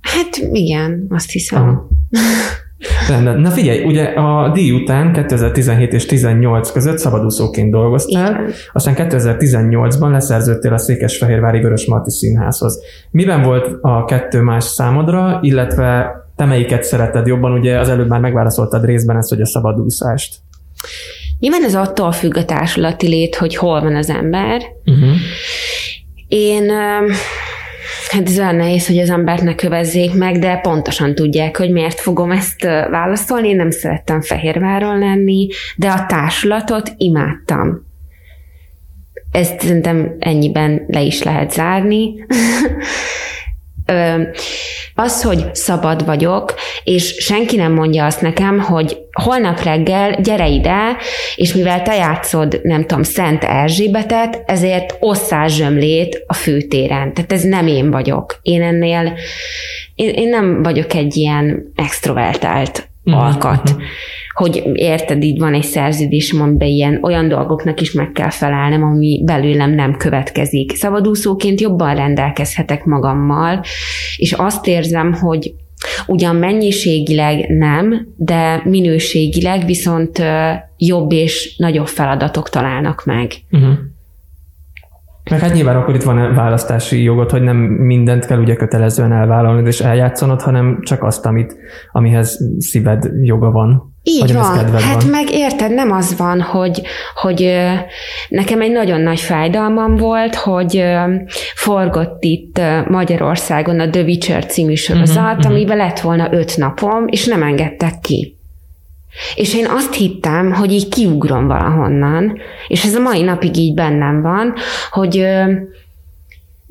Hát 0.00 0.36
igen, 0.52 1.06
azt 1.08 1.30
hiszem. 1.30 1.80
Rendben. 3.08 3.40
Na 3.40 3.50
figyelj, 3.50 3.84
ugye 3.84 4.04
a 4.04 4.50
díj 4.52 4.70
után 4.70 5.12
2017 5.12 5.92
és 5.92 6.06
18 6.06 6.70
között 6.70 6.98
szabadúszóként 6.98 7.70
dolgoztál, 7.70 8.30
Igen. 8.30 8.52
aztán 8.72 8.94
2018-ban 8.96 10.10
leszerződtél 10.10 10.72
a 10.72 10.78
Székesfehérvári 10.78 11.60
Vörösmarty 11.60 12.08
Színházhoz. 12.08 12.80
Miben 13.10 13.42
volt 13.42 13.78
a 13.80 14.04
kettő 14.04 14.40
más 14.40 14.64
számodra, 14.64 15.38
illetve 15.42 16.10
te 16.36 16.44
melyiket 16.44 16.82
szereted 16.82 17.26
jobban? 17.26 17.52
Ugye 17.52 17.78
az 17.78 17.88
előbb 17.88 18.08
már 18.08 18.20
megválaszoltad 18.20 18.84
részben 18.84 19.16
ezt, 19.16 19.28
hogy 19.28 19.40
a 19.40 19.46
szabadúszást. 19.46 20.34
Nyilván 21.38 21.64
ez 21.64 21.74
attól 21.74 22.12
függ 22.12 22.36
a 22.36 22.44
társulati 22.44 23.08
lét, 23.08 23.36
hogy 23.36 23.56
hol 23.56 23.80
van 23.80 23.96
az 23.96 24.10
ember. 24.10 24.62
Uh-huh. 24.84 25.14
Én 26.28 26.70
Hát 28.08 28.28
ez 28.28 28.38
olyan 28.38 28.54
nehéz, 28.54 28.86
hogy 28.86 28.98
az 28.98 29.10
embert 29.10 29.42
ne 29.42 29.54
kövezzék 29.54 30.14
meg, 30.14 30.38
de 30.38 30.56
pontosan 30.56 31.14
tudják, 31.14 31.56
hogy 31.56 31.70
miért 31.70 32.00
fogom 32.00 32.30
ezt 32.30 32.62
válaszolni. 32.90 33.48
Én 33.48 33.56
nem 33.56 33.70
szerettem 33.70 34.20
Fehérváron 34.20 34.98
lenni, 34.98 35.48
de 35.76 35.88
a 35.88 36.06
társulatot 36.06 36.92
imádtam. 36.96 37.86
Ezt 39.30 39.60
szerintem 39.60 40.16
ennyiben 40.18 40.84
le 40.86 41.00
is 41.00 41.22
lehet 41.22 41.52
zárni. 41.52 42.14
az, 44.94 45.22
hogy 45.22 45.54
szabad 45.54 46.04
vagyok, 46.04 46.54
és 46.84 47.14
senki 47.18 47.56
nem 47.56 47.72
mondja 47.72 48.04
azt 48.04 48.20
nekem, 48.20 48.60
hogy 48.60 48.96
holnap 49.12 49.62
reggel 49.62 50.20
gyere 50.20 50.48
ide, 50.48 50.96
és 51.36 51.54
mivel 51.54 51.82
te 51.82 51.94
játszod, 51.94 52.60
nem 52.62 52.86
tudom, 52.86 53.02
Szent 53.02 53.44
Erzsébetet, 53.44 54.42
ezért 54.46 54.96
osszál 55.00 55.48
zsömlét 55.48 56.24
a 56.26 56.34
főtéren. 56.34 57.14
Tehát 57.14 57.32
ez 57.32 57.42
nem 57.42 57.66
én 57.66 57.90
vagyok. 57.90 58.38
Én 58.42 58.62
ennél, 58.62 59.12
én, 59.94 60.08
én 60.08 60.28
nem 60.28 60.62
vagyok 60.62 60.94
egy 60.94 61.16
ilyen 61.16 61.72
extrovertált 61.74 62.88
alkat. 63.14 63.70
Mm-hmm 63.70 63.84
hogy 64.36 64.62
érted, 64.72 65.22
így 65.22 65.38
van 65.38 65.54
egy 65.54 65.62
szerződésem, 65.62 66.40
amiben 66.40 66.68
ilyen 66.68 66.98
olyan 67.02 67.28
dolgoknak 67.28 67.80
is 67.80 67.92
meg 67.92 68.12
kell 68.12 68.30
felelnem, 68.30 68.82
ami 68.82 69.22
belőlem 69.24 69.70
nem 69.70 69.96
következik. 69.96 70.74
Szabadúszóként 70.74 71.60
jobban 71.60 71.94
rendelkezhetek 71.94 72.84
magammal, 72.84 73.62
és 74.16 74.32
azt 74.32 74.66
érzem, 74.66 75.12
hogy 75.12 75.54
ugyan 76.06 76.36
mennyiségileg 76.36 77.48
nem, 77.48 78.08
de 78.16 78.62
minőségileg 78.64 79.66
viszont 79.66 80.22
jobb 80.76 81.12
és 81.12 81.54
nagyobb 81.56 81.86
feladatok 81.86 82.48
találnak 82.48 83.04
meg. 83.04 83.32
Uh-huh. 83.50 83.74
Meg 85.30 85.40
hát 85.40 85.52
nyilván 85.52 85.76
akkor 85.76 85.94
itt 85.94 86.02
van 86.02 86.34
választási 86.34 87.02
jogod, 87.02 87.30
hogy 87.30 87.42
nem 87.42 87.56
mindent 87.56 88.26
kell 88.26 88.38
ugye 88.38 88.54
kötelezően 88.54 89.12
elvállalni 89.12 89.66
és 89.66 89.80
eljátszanod, 89.80 90.40
hanem 90.42 90.78
csak 90.82 91.02
azt, 91.02 91.26
amit, 91.26 91.56
amihez 91.92 92.38
szíved 92.58 93.10
joga 93.22 93.50
van. 93.50 93.94
Így 94.02 94.32
van. 94.32 94.44
Hát 94.72 95.02
van. 95.02 95.10
meg 95.10 95.30
érted, 95.30 95.74
nem 95.74 95.90
az 95.90 96.16
van, 96.16 96.40
hogy, 96.40 96.82
hogy 97.14 97.56
nekem 98.28 98.60
egy 98.60 98.72
nagyon 98.72 99.00
nagy 99.00 99.20
fájdalmam 99.20 99.96
volt, 99.96 100.34
hogy 100.34 100.84
forgott 101.54 102.24
itt 102.24 102.60
Magyarországon 102.88 103.80
a 103.80 103.90
The 103.90 104.02
Witcher 104.02 104.46
című 104.46 104.74
sorozat, 104.74 105.36
uh-huh, 105.36 105.50
amiben 105.50 105.76
lett 105.76 106.00
volna 106.00 106.32
öt 106.32 106.56
napom, 106.56 107.04
és 107.06 107.26
nem 107.26 107.42
engedtek 107.42 107.92
ki. 108.02 108.35
És 109.34 109.54
én 109.54 109.66
azt 109.66 109.94
hittem, 109.94 110.52
hogy 110.52 110.72
így 110.72 110.88
kiugrom 110.88 111.46
valahonnan, 111.46 112.38
és 112.68 112.84
ez 112.84 112.94
a 112.94 113.00
mai 113.00 113.22
napig 113.22 113.56
így 113.56 113.74
bennem 113.74 114.22
van, 114.22 114.54
hogy 114.90 115.26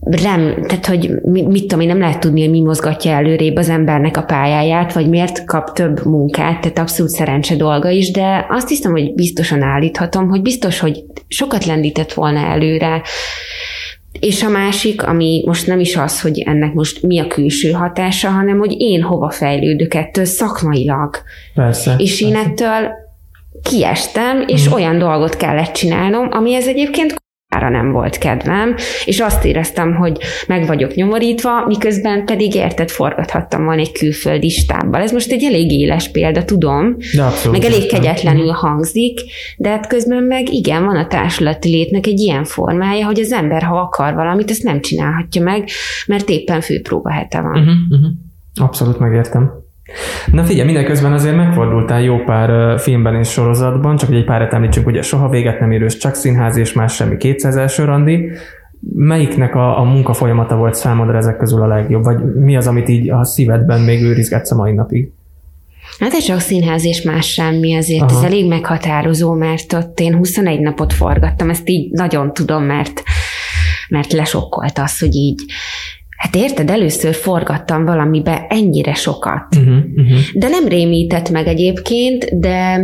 rem, 0.06 0.56
tehát 0.68 0.86
hogy 0.86 1.12
mit 1.24 1.62
tudom 1.62 1.80
én, 1.80 1.88
nem 1.88 2.00
lehet 2.00 2.20
tudni, 2.20 2.42
hogy 2.42 2.50
mi 2.50 2.62
mozgatja 2.62 3.12
előrébb 3.12 3.56
az 3.56 3.70
embernek 3.70 4.18
a 4.18 4.24
pályáját, 4.24 4.94
vagy 4.94 5.10
miért 5.10 5.46
kap 5.46 5.74
több 5.74 6.06
munkát, 6.06 6.62
tehát 6.62 6.78
abszolút 6.78 7.12
szerencse 7.12 7.56
dolga 7.56 7.90
is, 7.90 8.12
de 8.12 8.46
azt 8.50 8.68
hiszem, 8.68 8.92
hogy 8.92 9.14
biztosan 9.14 9.62
állíthatom, 9.62 10.30
hogy 10.30 10.42
biztos, 10.42 10.80
hogy 10.80 11.04
sokat 11.28 11.66
lendített 11.66 12.14
volna 12.14 12.40
előre, 12.40 13.02
és 14.20 14.44
a 14.44 14.50
másik, 14.50 15.04
ami 15.04 15.44
most 15.46 15.68
nem 15.68 15.80
is 15.80 15.96
az, 15.96 16.22
hogy 16.22 16.40
ennek 16.40 16.74
most 16.74 17.02
mi 17.02 17.20
a 17.20 17.28
külső 17.28 17.72
hatása, 17.72 18.30
hanem 18.30 18.58
hogy 18.58 18.76
én 18.82 19.02
hova 19.02 19.30
fejlődök 19.30 19.94
ettől 19.94 20.26
szakmailag. 20.26 21.18
Persze. 21.54 21.96
És 21.98 22.22
én 22.22 22.36
ettől 22.36 22.90
kiestem, 23.64 24.44
és 24.48 24.70
mm. 24.70 24.72
olyan 24.72 24.98
dolgot 24.98 25.38
kellett 25.38 25.74
csinálnom, 25.74 26.28
ami 26.32 26.54
ez 26.54 26.68
egyébként 27.56 27.84
nem 27.84 27.92
volt 27.92 28.18
kedvem, 28.18 28.76
és 29.06 29.20
azt 29.20 29.46
éreztem, 29.46 29.96
hogy 29.96 30.18
meg 30.48 30.68
vagyok 30.68 30.94
nyomorítva, 30.96 31.66
miközben 31.68 32.26
pedig 32.26 32.56
érted, 32.56 32.90
forgathattam 32.90 33.66
volna 33.66 33.82
egy 33.82 33.92
külföldi 33.92 34.50
stábbal. 34.50 35.02
Ez 35.02 35.12
most 35.12 35.32
egy 35.32 35.44
elég 35.44 35.72
éles 35.72 36.12
példa, 36.12 36.46
tudom, 36.46 36.96
de 37.16 37.24
abszolút, 37.24 37.62
meg 37.62 37.72
elég 37.72 37.88
kegyetlenül 37.88 38.52
hangzik, 38.52 39.20
de 39.58 39.70
hát 39.70 39.88
közben 39.88 40.24
meg 40.24 40.54
igen, 40.54 40.86
van 40.86 40.96
a 40.96 41.08
társulati 41.08 41.70
létnek 41.70 42.06
egy 42.06 42.20
ilyen 42.20 42.44
formája, 42.44 43.06
hogy 43.06 43.20
az 43.20 43.32
ember, 43.32 43.64
ha 43.64 43.80
akar 43.80 44.14
valamit, 44.14 44.50
ezt 44.50 44.64
nem 44.64 44.82
csinálhatja 44.82 45.42
meg, 45.42 45.70
mert 46.08 46.30
éppen 46.30 46.62
főpróba 46.62 47.12
hete 47.12 47.42
van. 47.42 47.52
Uh-huh, 47.52 47.74
uh-huh. 47.90 48.12
Abszolút 48.68 49.00
megértem. 49.00 49.65
Na 50.32 50.44
figyelj, 50.44 50.66
mindeközben 50.66 51.14
azért 51.14 51.36
megfordultál 51.36 52.02
jó 52.02 52.18
pár 52.24 52.80
filmben 52.80 53.16
és 53.16 53.30
sorozatban, 53.30 53.98
csak 53.98 54.10
hogy 54.10 54.18
egy 54.18 54.26
párat 54.26 54.54
említsünk, 54.54 54.88
ugye 54.88 55.02
soha 55.02 55.30
véget 55.30 55.60
nem 55.60 55.72
érős, 55.72 55.98
csak 55.98 56.16
színház 56.16 56.58
és 56.58 56.74
más 56.74 56.96
semmi 56.96 57.18
200 57.18 57.56
első 57.56 57.84
randi. 57.84 58.32
Melyiknek 58.96 59.56
a, 59.56 59.80
a 59.80 59.84
munka 59.84 60.14
folyamata 60.14 60.56
volt 60.56 60.76
számodra 60.76 61.18
ezek 61.18 61.38
közül 61.38 61.62
a 61.62 61.68
legjobb? 61.68 62.04
Vagy 62.04 62.36
mi 62.36 62.56
az, 62.56 62.68
amit 62.68 62.90
így 62.90 63.10
a 63.10 63.26
szívedben 63.26 63.82
még 63.82 64.02
őrizgetsz 64.02 64.52
a 64.52 64.56
mai 64.56 64.72
napig? 64.72 65.12
Hát 66.00 66.14
ez 66.14 66.24
csak 66.24 66.40
színház 66.40 66.86
és 66.86 67.02
más 67.02 67.32
semmi, 67.32 67.76
azért 67.76 68.12
Aha. 68.12 68.18
ez 68.18 68.24
elég 68.24 68.48
meghatározó, 68.48 69.34
mert 69.34 69.74
ott 69.74 70.00
én 70.00 70.16
21 70.16 70.60
napot 70.60 70.94
forgattam, 70.94 71.50
ezt 71.50 71.70
így 71.70 71.92
nagyon 71.92 72.34
tudom, 72.34 72.64
mert 72.64 73.04
mert 73.90 74.12
lesokkolt 74.12 74.78
az, 74.78 75.00
hogy 75.00 75.16
így 75.16 75.42
Hát 76.16 76.36
érted, 76.36 76.70
először 76.70 77.14
forgattam 77.14 77.86
valamibe 77.86 78.46
ennyire 78.50 78.94
sokat. 78.94 79.56
Uh-huh, 79.56 79.78
uh-huh. 79.96 80.20
De 80.34 80.48
nem 80.48 80.68
rémített 80.68 81.30
meg 81.30 81.48
egyébként, 81.48 82.40
de 82.40 82.80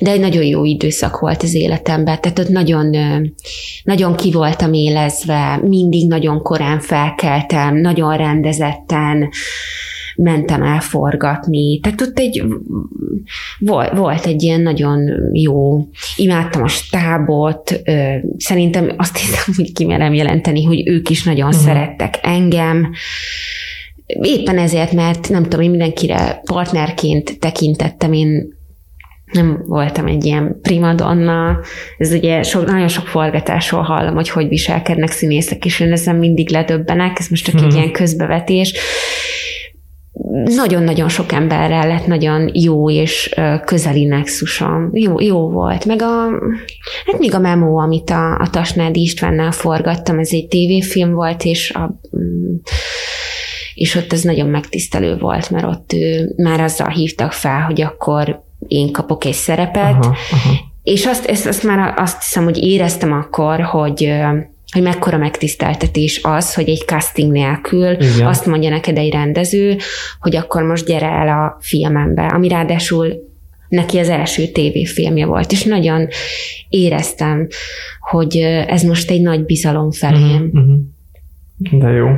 de 0.00 0.10
egy 0.10 0.20
nagyon 0.20 0.44
jó 0.44 0.64
időszak 0.64 1.18
volt 1.18 1.42
az 1.42 1.54
életemben, 1.54 2.20
tehát 2.20 2.38
ott 2.38 2.48
nagyon, 2.48 2.96
nagyon 3.84 4.16
ki 4.16 4.30
voltam 4.30 4.72
élezve, 4.72 5.60
mindig 5.62 6.08
nagyon 6.08 6.42
korán 6.42 6.80
felkeltem, 6.80 7.76
nagyon 7.76 8.16
rendezetten, 8.16 9.28
mentem 10.16 10.62
el 10.62 10.80
forgatni. 10.80 11.80
Tehát 11.80 12.00
ott 12.00 12.18
egy, 12.18 12.44
volt, 13.58 13.92
volt 13.96 14.26
egy 14.26 14.42
ilyen 14.42 14.60
nagyon 14.60 15.10
jó, 15.32 15.86
imádtam 16.16 16.62
a 16.62 16.68
stábot, 16.68 17.82
szerintem 18.36 18.92
azt 18.96 19.16
hiszem, 19.16 19.54
hogy 19.56 19.72
kimerem 19.72 20.14
jelenteni, 20.14 20.64
hogy 20.64 20.88
ők 20.88 21.10
is 21.10 21.24
nagyon 21.24 21.48
uh-huh. 21.48 21.62
szerettek 21.62 22.18
engem, 22.22 22.90
Éppen 24.20 24.58
ezért, 24.58 24.92
mert 24.92 25.28
nem 25.28 25.42
tudom, 25.42 25.60
én 25.60 25.70
mindenkire 25.70 26.40
partnerként 26.44 27.38
tekintettem, 27.38 28.12
én 28.12 28.60
nem 29.32 29.62
voltam 29.66 30.06
egy 30.06 30.24
ilyen 30.24 30.58
primadonna, 30.62 31.58
ez 31.98 32.12
ugye 32.12 32.42
sok, 32.42 32.66
nagyon 32.66 32.88
sok 32.88 33.06
forgatásról 33.06 33.82
hallom, 33.82 34.14
hogy 34.14 34.28
hogy 34.28 34.48
viselkednek 34.48 35.10
színészek, 35.10 35.64
és 35.64 35.80
én 35.80 35.92
ezen 35.92 36.16
mindig 36.16 36.50
ledöbbenek, 36.50 37.18
ez 37.18 37.28
most 37.28 37.44
csak 37.44 37.54
hmm. 37.54 37.64
egy 37.64 37.70
mhm. 37.70 37.78
ilyen 37.78 37.92
közbevetés, 37.92 38.74
nagyon-nagyon 40.44 41.08
sok 41.08 41.32
emberrel 41.32 41.86
lett 41.86 42.06
nagyon 42.06 42.50
jó 42.52 42.90
és 42.90 43.34
közeli 43.64 44.04
nexusom. 44.04 44.90
Jó, 44.92 45.20
jó 45.20 45.50
volt. 45.50 45.84
Meg 45.84 46.02
a, 46.02 46.28
hát 47.06 47.18
még 47.18 47.34
a 47.34 47.38
memo, 47.38 47.76
amit 47.76 48.10
a, 48.10 48.38
a 48.38 48.48
Tasnádi 48.50 49.00
Istvánnál 49.00 49.52
forgattam, 49.52 50.18
ez 50.18 50.28
egy 50.32 50.48
tévéfilm 50.48 51.12
volt, 51.12 51.44
és 51.44 51.70
a, 51.70 51.98
mm, 52.16 52.54
és 53.74 53.94
ott 53.94 54.12
ez 54.12 54.22
nagyon 54.22 54.48
megtisztelő 54.48 55.16
volt, 55.16 55.50
mert 55.50 55.64
ott 55.64 55.92
ő, 55.92 56.32
már 56.36 56.60
azzal 56.60 56.88
hívtak 56.88 57.32
fel, 57.32 57.60
hogy 57.60 57.80
akkor 57.80 58.44
én 58.66 58.92
kapok 58.92 59.24
egy 59.24 59.32
szerepet, 59.32 60.04
aha, 60.04 60.16
aha. 60.30 60.54
és 60.82 61.06
azt, 61.06 61.26
ezt, 61.26 61.46
azt 61.46 61.62
már 61.62 61.94
azt 61.98 62.22
hiszem, 62.22 62.44
hogy 62.44 62.58
éreztem 62.58 63.12
akkor, 63.12 63.60
hogy 63.60 64.12
hogy 64.72 64.82
mekkora 64.82 65.16
megtiszteltetés 65.16 66.20
az, 66.22 66.54
hogy 66.54 66.68
egy 66.68 66.82
casting 66.86 67.32
nélkül 67.32 67.90
Igen. 67.90 68.26
azt 68.26 68.46
mondja 68.46 68.70
neked 68.70 68.98
egy 68.98 69.12
rendező, 69.12 69.76
hogy 70.20 70.36
akkor 70.36 70.62
most 70.62 70.86
gyere 70.86 71.06
el 71.06 71.28
a 71.28 71.56
filmembe, 71.60 72.26
ami 72.26 72.48
ráadásul 72.48 73.30
neki 73.68 73.98
az 73.98 74.08
első 74.08 74.46
tévéfilmje 74.46 75.26
volt, 75.26 75.52
és 75.52 75.64
nagyon 75.64 76.08
éreztem, 76.68 77.46
hogy 78.00 78.36
ez 78.66 78.82
most 78.82 79.10
egy 79.10 79.20
nagy 79.20 79.44
bizalom 79.44 79.90
felém. 79.90 80.22
Uh-huh, 80.22 80.62
uh-huh. 80.62 80.80
De 81.70 81.90
jó. 81.90 82.08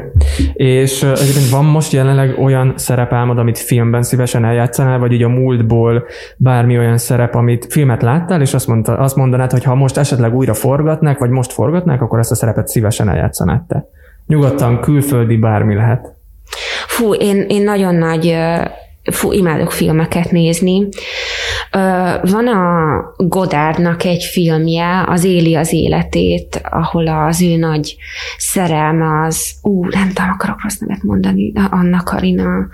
És 0.53 1.03
egyébként 1.03 1.49
van 1.51 1.65
most 1.65 1.93
jelenleg 1.93 2.39
olyan 2.39 2.73
szerepálmod, 2.77 3.39
amit 3.39 3.59
filmben 3.59 4.03
szívesen 4.03 4.45
eljátszanál, 4.45 4.99
vagy 4.99 5.13
így 5.13 5.23
a 5.23 5.29
múltból 5.29 6.05
bármi 6.37 6.79
olyan 6.79 6.99
szerep, 6.99 7.35
amit 7.35 7.67
filmet 7.71 8.03
láttál, 8.03 8.41
és 8.41 8.55
azt, 8.55 8.67
mondta, 8.67 8.99
azt 8.99 9.17
mondanád, 9.17 9.51
hogy 9.51 9.65
ha 9.65 9.75
most 9.75 9.97
esetleg 9.97 10.35
újra 10.35 10.55
forgatnák, 10.55 11.19
vagy 11.19 11.31
most 11.31 11.53
forgatnák, 11.53 12.03
akkor 12.03 12.19
ezt 12.19 12.31
a 12.31 12.35
szerepet 12.35 12.69
szívesen 12.69 13.09
eljátszanád 13.09 13.63
te. 13.67 13.89
Nyugodtan 14.27 14.81
külföldi 14.81 15.37
bármi 15.37 15.75
lehet. 15.75 16.15
Fú, 16.87 17.15
én, 17.15 17.45
én 17.49 17.63
nagyon 17.63 17.95
nagy 17.95 18.37
fú, 19.13 19.33
imádok 19.33 19.73
filmeket 19.73 20.31
nézni. 20.31 20.89
Van 22.23 22.47
a 22.47 22.99
Godardnak 23.17 24.05
egy 24.05 24.23
filmje, 24.23 25.05
az 25.07 25.25
Éli 25.25 25.55
az 25.55 25.73
életét, 25.73 26.61
ahol 26.71 27.07
az 27.07 27.43
ő 27.43 27.57
nagy 27.57 27.97
szerelme 28.37 29.27
az, 29.27 29.55
ú, 29.63 29.85
nem 29.85 30.09
tudom, 30.09 30.31
akarok 30.31 30.63
rossz 30.63 30.79
nevet 30.79 31.03
mondani, 31.03 31.53
Anna 31.71 32.03
Karina 32.03 32.69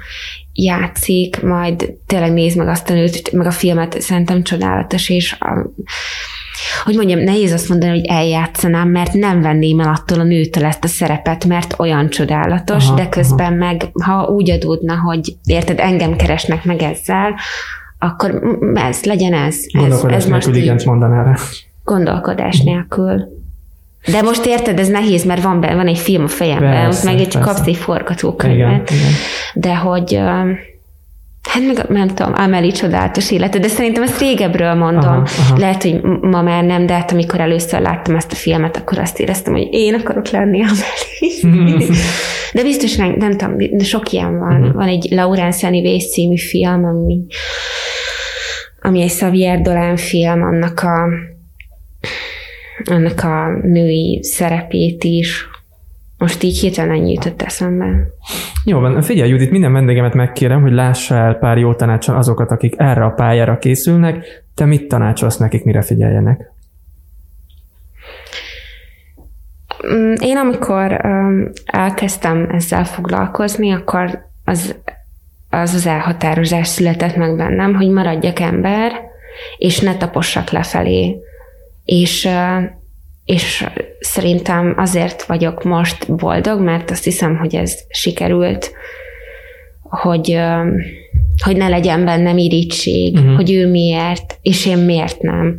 játszik, 0.52 1.42
majd 1.42 1.94
tényleg 2.06 2.32
nézd 2.32 2.56
meg 2.56 2.68
azt 2.68 2.90
a 2.90 2.92
nőt, 2.92 3.32
meg 3.32 3.46
a 3.46 3.50
filmet, 3.50 4.00
szerintem 4.00 4.42
csodálatos, 4.42 5.08
és 5.08 5.36
a, 5.38 5.70
hogy 6.84 6.94
mondjam, 6.94 7.20
nehéz 7.20 7.52
azt 7.52 7.68
mondani, 7.68 7.90
hogy 7.90 8.04
eljátszanám, 8.04 8.88
mert 8.88 9.12
nem 9.12 9.40
venném 9.40 9.80
el 9.80 9.88
attól 9.88 10.20
a 10.20 10.24
nőtől 10.24 10.64
ezt 10.64 10.84
a 10.84 10.88
szerepet, 10.88 11.44
mert 11.44 11.74
olyan 11.78 12.08
csodálatos, 12.08 12.86
aha, 12.86 12.96
de 12.96 13.08
közben 13.08 13.46
aha. 13.46 13.54
meg, 13.54 13.90
ha 14.02 14.24
úgy 14.24 14.50
adódna, 14.50 14.98
hogy 14.98 15.36
érted, 15.44 15.78
engem 15.78 16.16
keresnek 16.16 16.64
meg 16.64 16.82
ezzel, 16.82 17.34
akkor 17.98 18.58
ez, 18.74 19.04
legyen 19.04 19.32
ez. 19.32 19.56
Gondolkodás 19.72 20.16
ez, 20.16 20.24
ez 20.24 20.30
nélkül 20.30 20.50
most 20.52 20.62
igent 20.62 20.84
mondaná 20.84 21.22
rá. 21.22 21.34
Gondolkodás 21.84 22.60
nélkül. 22.60 23.38
De 24.06 24.22
most 24.22 24.46
érted, 24.46 24.78
ez 24.78 24.88
nehéz, 24.88 25.24
mert 25.24 25.42
van, 25.42 25.60
be, 25.60 25.74
van 25.74 25.86
egy 25.86 25.98
film 25.98 26.24
a 26.24 26.28
fejemben, 26.28 26.70
persze, 26.70 27.10
meg 27.10 27.20
egy 27.20 27.38
kapsz 27.38 27.66
egy 27.66 27.76
forgatókönyvet. 27.76 28.92
De 29.54 29.76
hogy 29.76 30.20
Hát 31.48 31.62
meg 31.66 31.88
nem 31.88 32.08
tudom, 32.08 32.32
Amelie 32.36 32.70
csodálatos 32.70 33.30
élete, 33.30 33.58
de 33.58 33.68
szerintem 33.68 34.02
ezt 34.02 34.20
régebről 34.20 34.74
mondom. 34.74 35.04
Aha, 35.04 35.26
aha. 35.38 35.58
Lehet, 35.58 35.82
hogy 35.82 36.02
ma 36.20 36.42
már 36.42 36.64
nem, 36.64 36.86
de 36.86 36.92
hát 36.92 37.12
amikor 37.12 37.40
először 37.40 37.80
láttam 37.80 38.16
ezt 38.16 38.32
a 38.32 38.34
filmet, 38.34 38.76
akkor 38.76 38.98
azt 38.98 39.20
éreztem, 39.20 39.52
hogy 39.52 39.68
én 39.70 39.94
akarok 39.94 40.28
lenni 40.28 40.62
Amelie. 40.62 41.88
de 42.54 42.62
biztos 42.62 42.96
nem, 42.96 43.14
nem 43.18 43.36
tudom, 43.36 43.56
de 43.56 43.84
sok 43.84 44.12
ilyen 44.12 44.38
van. 44.38 44.60
Uh-huh. 44.60 44.74
Van 44.74 44.88
egy 44.88 45.06
Laurence 45.10 45.66
Anyways 45.66 46.10
című 46.10 46.36
film, 46.36 46.84
ami, 46.84 47.24
ami 48.80 49.02
egy 49.02 49.08
Xavier 49.08 49.60
Dolan 49.60 49.96
film, 49.96 50.42
annak 50.42 50.80
a 50.80 51.08
annak 52.84 53.24
a 53.24 53.58
női 53.62 54.18
szerepét 54.22 55.04
is 55.04 55.49
most 56.20 56.42
így 56.42 56.58
hirtelen 56.58 56.90
ennyi 56.90 57.12
jutott 57.12 57.42
eszembe. 57.42 57.86
Jó 58.64 58.78
van, 58.78 59.02
figyelj 59.02 59.30
Judit, 59.30 59.50
minden 59.50 59.72
vendégemet 59.72 60.14
megkérem, 60.14 60.60
hogy 60.60 60.72
lássa 60.72 61.14
el 61.14 61.34
pár 61.34 61.58
jó 61.58 61.74
tanácson 61.74 62.16
azokat, 62.16 62.50
akik 62.50 62.74
erre 62.76 63.04
a 63.04 63.10
pályára 63.10 63.58
készülnek. 63.58 64.44
Te 64.54 64.64
mit 64.64 64.88
tanácsolsz 64.88 65.36
nekik, 65.36 65.64
mire 65.64 65.82
figyeljenek? 65.82 66.52
Mm, 69.92 70.12
én 70.20 70.36
amikor 70.36 71.00
um, 71.04 71.50
elkezdtem 71.64 72.48
ezzel 72.50 72.84
foglalkozni, 72.84 73.72
akkor 73.72 74.26
az, 74.44 74.74
az 75.50 75.74
az 75.74 75.86
elhatározás 75.86 76.68
született 76.68 77.16
meg 77.16 77.36
bennem, 77.36 77.74
hogy 77.74 77.88
maradjak 77.88 78.40
ember, 78.40 78.92
és 79.58 79.80
ne 79.80 79.96
tapossak 79.96 80.50
lefelé. 80.50 81.16
És 81.84 82.24
uh, 82.24 82.78
és 83.30 83.66
szerintem 84.00 84.74
azért 84.76 85.22
vagyok 85.22 85.62
most 85.62 86.16
boldog, 86.16 86.60
mert 86.60 86.90
azt 86.90 87.04
hiszem, 87.04 87.36
hogy 87.36 87.54
ez 87.54 87.78
sikerült, 87.88 88.72
hogy, 89.82 90.38
hogy 91.44 91.56
ne 91.56 91.68
legyen 91.68 92.04
bennem 92.04 92.38
irítség, 92.38 93.14
uh-huh. 93.14 93.34
hogy 93.34 93.52
ő 93.52 93.70
miért, 93.70 94.38
és 94.42 94.66
én 94.66 94.78
miért 94.78 95.22
nem. 95.22 95.58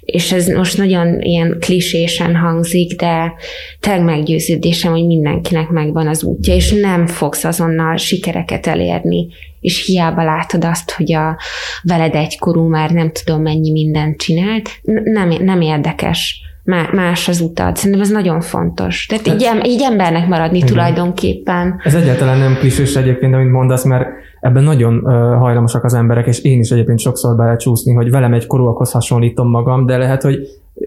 És 0.00 0.32
ez 0.32 0.48
most 0.48 0.76
nagyon 0.76 1.20
ilyen 1.20 1.56
klisésen 1.60 2.36
hangzik, 2.36 2.96
de 2.96 3.32
tényleg 3.80 4.04
meggyőződésem, 4.04 4.92
hogy 4.92 5.06
mindenkinek 5.06 5.68
megvan 5.68 6.06
az 6.08 6.24
útja, 6.24 6.54
és 6.54 6.70
nem 6.72 7.06
fogsz 7.06 7.44
azonnal 7.44 7.96
sikereket 7.96 8.66
elérni, 8.66 9.26
és 9.60 9.86
hiába 9.86 10.24
látod 10.24 10.64
azt, 10.64 10.90
hogy 10.90 11.12
a 11.12 11.38
veled 11.82 12.14
egykorú 12.14 12.68
már 12.68 12.90
nem 12.90 13.12
tudom 13.12 13.42
mennyi 13.42 13.70
mindent 13.70 14.16
csinált, 14.16 14.70
nem, 15.04 15.28
nem 15.28 15.60
érdekes 15.60 16.46
más 16.92 17.28
az 17.28 17.40
utad. 17.40 17.76
Szerintem 17.76 18.00
ez 18.00 18.10
nagyon 18.10 18.40
fontos. 18.40 19.06
Tehát 19.06 19.26
ez, 19.26 19.42
így, 19.42 19.66
így 19.66 19.82
embernek 19.82 20.28
maradni 20.28 20.56
igen. 20.56 20.68
tulajdonképpen. 20.68 21.80
Ez 21.84 21.94
egyáltalán 21.94 22.38
nem 22.38 22.54
klisés 22.54 22.96
egyébként, 22.96 23.34
amit 23.34 23.50
mondasz, 23.50 23.84
mert 23.84 24.06
ebben 24.40 24.62
nagyon 24.62 25.02
hajlamosak 25.38 25.84
az 25.84 25.94
emberek, 25.94 26.26
és 26.26 26.40
én 26.40 26.58
is 26.58 26.70
egyébként 26.70 26.98
sokszor 26.98 27.36
belecsúszni, 27.36 27.94
hogy 27.94 28.10
velem 28.10 28.32
egy 28.32 28.46
korúakhoz 28.46 28.90
hasonlítom 28.90 29.50
magam, 29.50 29.86
de 29.86 29.96
lehet, 29.96 30.22
hogy 30.22 30.38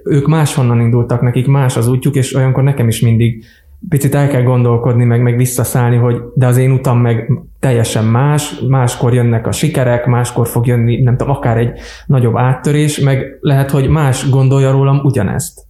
ők 0.04 0.28
máshonnan 0.28 0.80
indultak, 0.80 1.22
nekik 1.22 1.48
más 1.48 1.78
az 1.78 1.88
útjuk, 1.88 2.16
és 2.16 2.36
olyankor 2.36 2.64
nekem 2.64 2.88
is 2.88 3.02
mindig 3.02 3.46
picit 3.90 4.16
el 4.16 4.28
kell 4.28 4.44
gondolkodni, 4.44 5.04
meg, 5.04 5.22
meg 5.22 5.38
visszaszállni, 5.38 5.96
hogy 5.96 6.22
de 6.34 6.46
az 6.46 6.58
én 6.58 6.72
utam 6.72 7.00
meg 7.00 7.32
teljesen 7.60 8.06
más, 8.06 8.60
máskor 8.70 9.14
jönnek 9.14 9.48
a 9.48 9.52
sikerek, 9.52 10.06
máskor 10.06 10.48
fog 10.48 10.68
jönni, 10.68 11.02
nem 11.02 11.18
tudom, 11.18 11.34
akár 11.34 11.58
egy 11.58 11.80
nagyobb 12.06 12.38
áttörés, 12.38 13.00
meg 13.00 13.38
lehet, 13.42 13.70
hogy 13.70 13.90
más 13.90 14.30
gondolja 14.30 14.72
rólam 14.72 15.00
ugyanezt. 15.04 15.70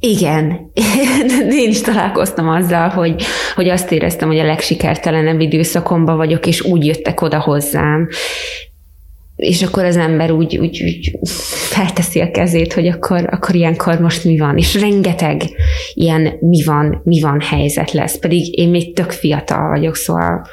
Igen, 0.00 0.70
én 1.62 1.68
is 1.68 1.80
találkoztam 1.80 2.48
azzal, 2.48 2.88
hogy, 2.88 3.22
hogy 3.54 3.68
azt 3.68 3.92
éreztem, 3.92 4.28
hogy 4.28 4.38
a 4.38 4.44
legsikertelenebb 4.44 5.40
időszakomban 5.40 6.16
vagyok, 6.16 6.46
és 6.46 6.60
úgy 6.60 6.86
jöttek 6.86 7.20
oda 7.20 7.40
hozzám, 7.40 8.08
és 9.36 9.62
akkor 9.62 9.84
az 9.84 9.96
ember 9.96 10.30
úgy, 10.30 10.58
úgy, 10.58 10.82
úgy 10.82 11.18
felteszi 11.70 12.20
a 12.20 12.30
kezét, 12.30 12.72
hogy 12.72 12.86
akkor, 12.86 13.28
akkor 13.30 13.54
ilyenkor 13.54 13.98
most 14.00 14.24
mi 14.24 14.38
van, 14.38 14.56
és 14.56 14.80
rengeteg 14.80 15.42
ilyen 15.94 16.32
mi 16.40 16.64
van, 16.64 17.00
mi 17.04 17.20
van 17.20 17.40
helyzet 17.40 17.92
lesz, 17.92 18.18
pedig 18.18 18.58
én 18.58 18.68
még 18.68 18.94
tök 18.94 19.10
fiatal 19.10 19.68
vagyok, 19.68 19.96
szóval 19.96 20.46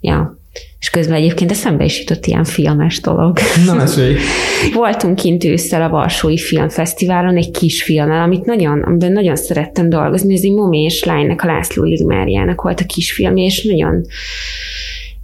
ja, 0.00 0.39
és 0.80 0.90
közben 0.90 1.16
egyébként 1.16 1.50
eszembe 1.50 1.84
is 1.84 1.98
jutott 1.98 2.26
ilyen 2.26 2.44
filmes 2.44 3.00
dolog. 3.00 3.38
Na, 3.66 3.74
mesélj. 3.74 4.16
Voltunk 4.74 5.16
kint 5.16 5.44
ősszel 5.44 5.82
a 5.82 5.88
Varsói 5.88 6.38
Filmfesztiválon 6.38 7.36
egy 7.36 7.50
kis 7.50 7.82
filmmel, 7.82 8.22
amit 8.22 8.44
nagyon, 8.44 8.82
amiben 8.82 9.12
nagyon 9.12 9.36
szerettem 9.36 9.88
dolgozni. 9.88 10.34
Ez 10.34 10.42
egy 10.42 10.52
Momi 10.52 10.80
és 10.80 11.04
Lánynak, 11.04 11.42
a 11.42 11.46
László 11.46 11.82
Ligmáriának 11.82 12.62
volt 12.62 12.80
a 12.80 12.84
kisfilmje, 12.84 13.44
és 13.44 13.64
nagyon 13.64 14.04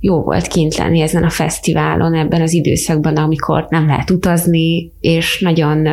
jó 0.00 0.22
volt 0.22 0.46
kint 0.46 0.76
lenni 0.76 1.00
ezen 1.00 1.24
a 1.24 1.30
fesztiválon 1.30 2.14
ebben 2.14 2.40
az 2.40 2.52
időszakban, 2.52 3.16
amikor 3.16 3.66
nem 3.68 3.86
lehet 3.86 4.10
utazni, 4.10 4.92
és 5.00 5.40
nagyon 5.40 5.86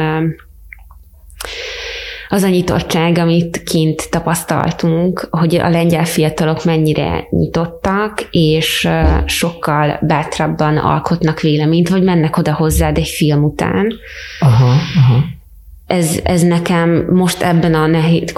az 2.34 2.44
a 2.44 2.48
nyitottság, 2.48 3.18
amit 3.18 3.64
kint 3.64 4.10
tapasztaltunk, 4.10 5.28
hogy 5.30 5.56
a 5.56 5.70
lengyel 5.70 6.06
fiatalok 6.06 6.64
mennyire 6.64 7.28
nyitottak, 7.30 8.28
és 8.32 8.90
sokkal 9.26 10.00
bátrabban 10.02 10.78
alkotnak 10.78 11.40
véleményt, 11.40 11.90
vagy 11.90 12.04
mennek 12.04 12.38
oda 12.38 12.54
hozzád 12.54 12.98
egy 12.98 13.08
film 13.08 13.44
után. 13.44 13.94
Aha, 14.40 14.66
aha. 14.96 15.24
Ez, 15.88 16.20
ez 16.24 16.42
nekem 16.42 17.08
most 17.10 17.42
ebben 17.42 17.74
a 17.74 17.88
nehéz, 17.88 18.34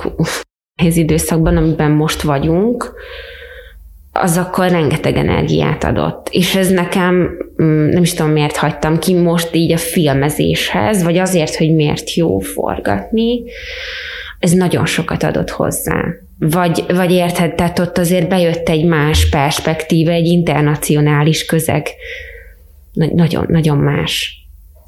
nehéz 0.75 0.97
időszakban, 0.97 1.57
amiben 1.57 1.91
most 1.91 2.21
vagyunk, 2.21 2.93
az 4.19 4.37
akkor 4.37 4.69
rengeteg 4.69 5.17
energiát 5.17 5.83
adott. 5.83 6.27
És 6.31 6.55
ez 6.55 6.69
nekem, 6.69 7.13
mm, 7.63 7.87
nem 7.87 8.03
is 8.03 8.13
tudom 8.13 8.31
miért 8.31 8.55
hagytam 8.55 8.99
ki 8.99 9.13
most 9.13 9.55
így 9.55 9.71
a 9.71 9.77
filmezéshez, 9.77 11.03
vagy 11.03 11.17
azért, 11.17 11.55
hogy 11.55 11.75
miért 11.75 12.13
jó 12.13 12.39
forgatni, 12.39 13.43
ez 14.39 14.51
nagyon 14.51 14.85
sokat 14.85 15.23
adott 15.23 15.49
hozzá. 15.49 16.03
Vagy, 16.39 16.83
vagy 16.87 17.11
érted, 17.11 17.55
tehát 17.55 17.79
ott 17.79 17.97
azért 17.97 18.29
bejött 18.29 18.69
egy 18.69 18.85
más 18.85 19.29
perspektíva, 19.29 20.11
egy 20.11 20.25
internacionális 20.25 21.45
közeg. 21.45 21.87
Nagyon, 22.93 23.45
nagyon 23.47 23.77
más. 23.77 24.43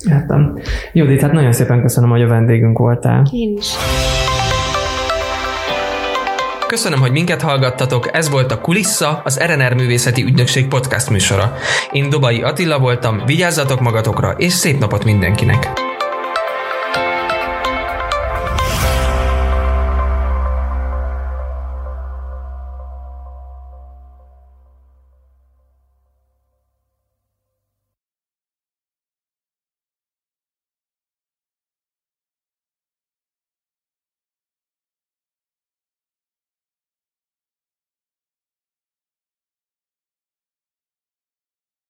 Értem. 0.09 0.59
Judit, 0.93 1.21
hát 1.21 1.31
nagyon 1.31 1.51
szépen 1.51 1.81
köszönöm, 1.81 2.09
hogy 2.09 2.21
a 2.21 2.27
vendégünk 2.27 2.77
voltál. 2.77 3.25
Én 3.31 3.57
is. 3.57 3.67
Köszönöm, 6.67 6.99
hogy 6.99 7.11
minket 7.11 7.41
hallgattatok, 7.41 8.15
ez 8.15 8.29
volt 8.29 8.51
a 8.51 8.61
Kulissa, 8.61 9.21
az 9.23 9.39
RNR 9.39 9.73
Művészeti 9.73 10.23
Ügynökség 10.23 10.67
podcast 10.67 11.09
műsora. 11.09 11.57
Én 11.91 12.09
Dobai 12.09 12.41
Attila 12.41 12.79
voltam, 12.79 13.21
vigyázzatok 13.25 13.79
magatokra, 13.79 14.31
és 14.37 14.53
szép 14.53 14.79
napot 14.79 15.03
mindenkinek! 15.03 15.86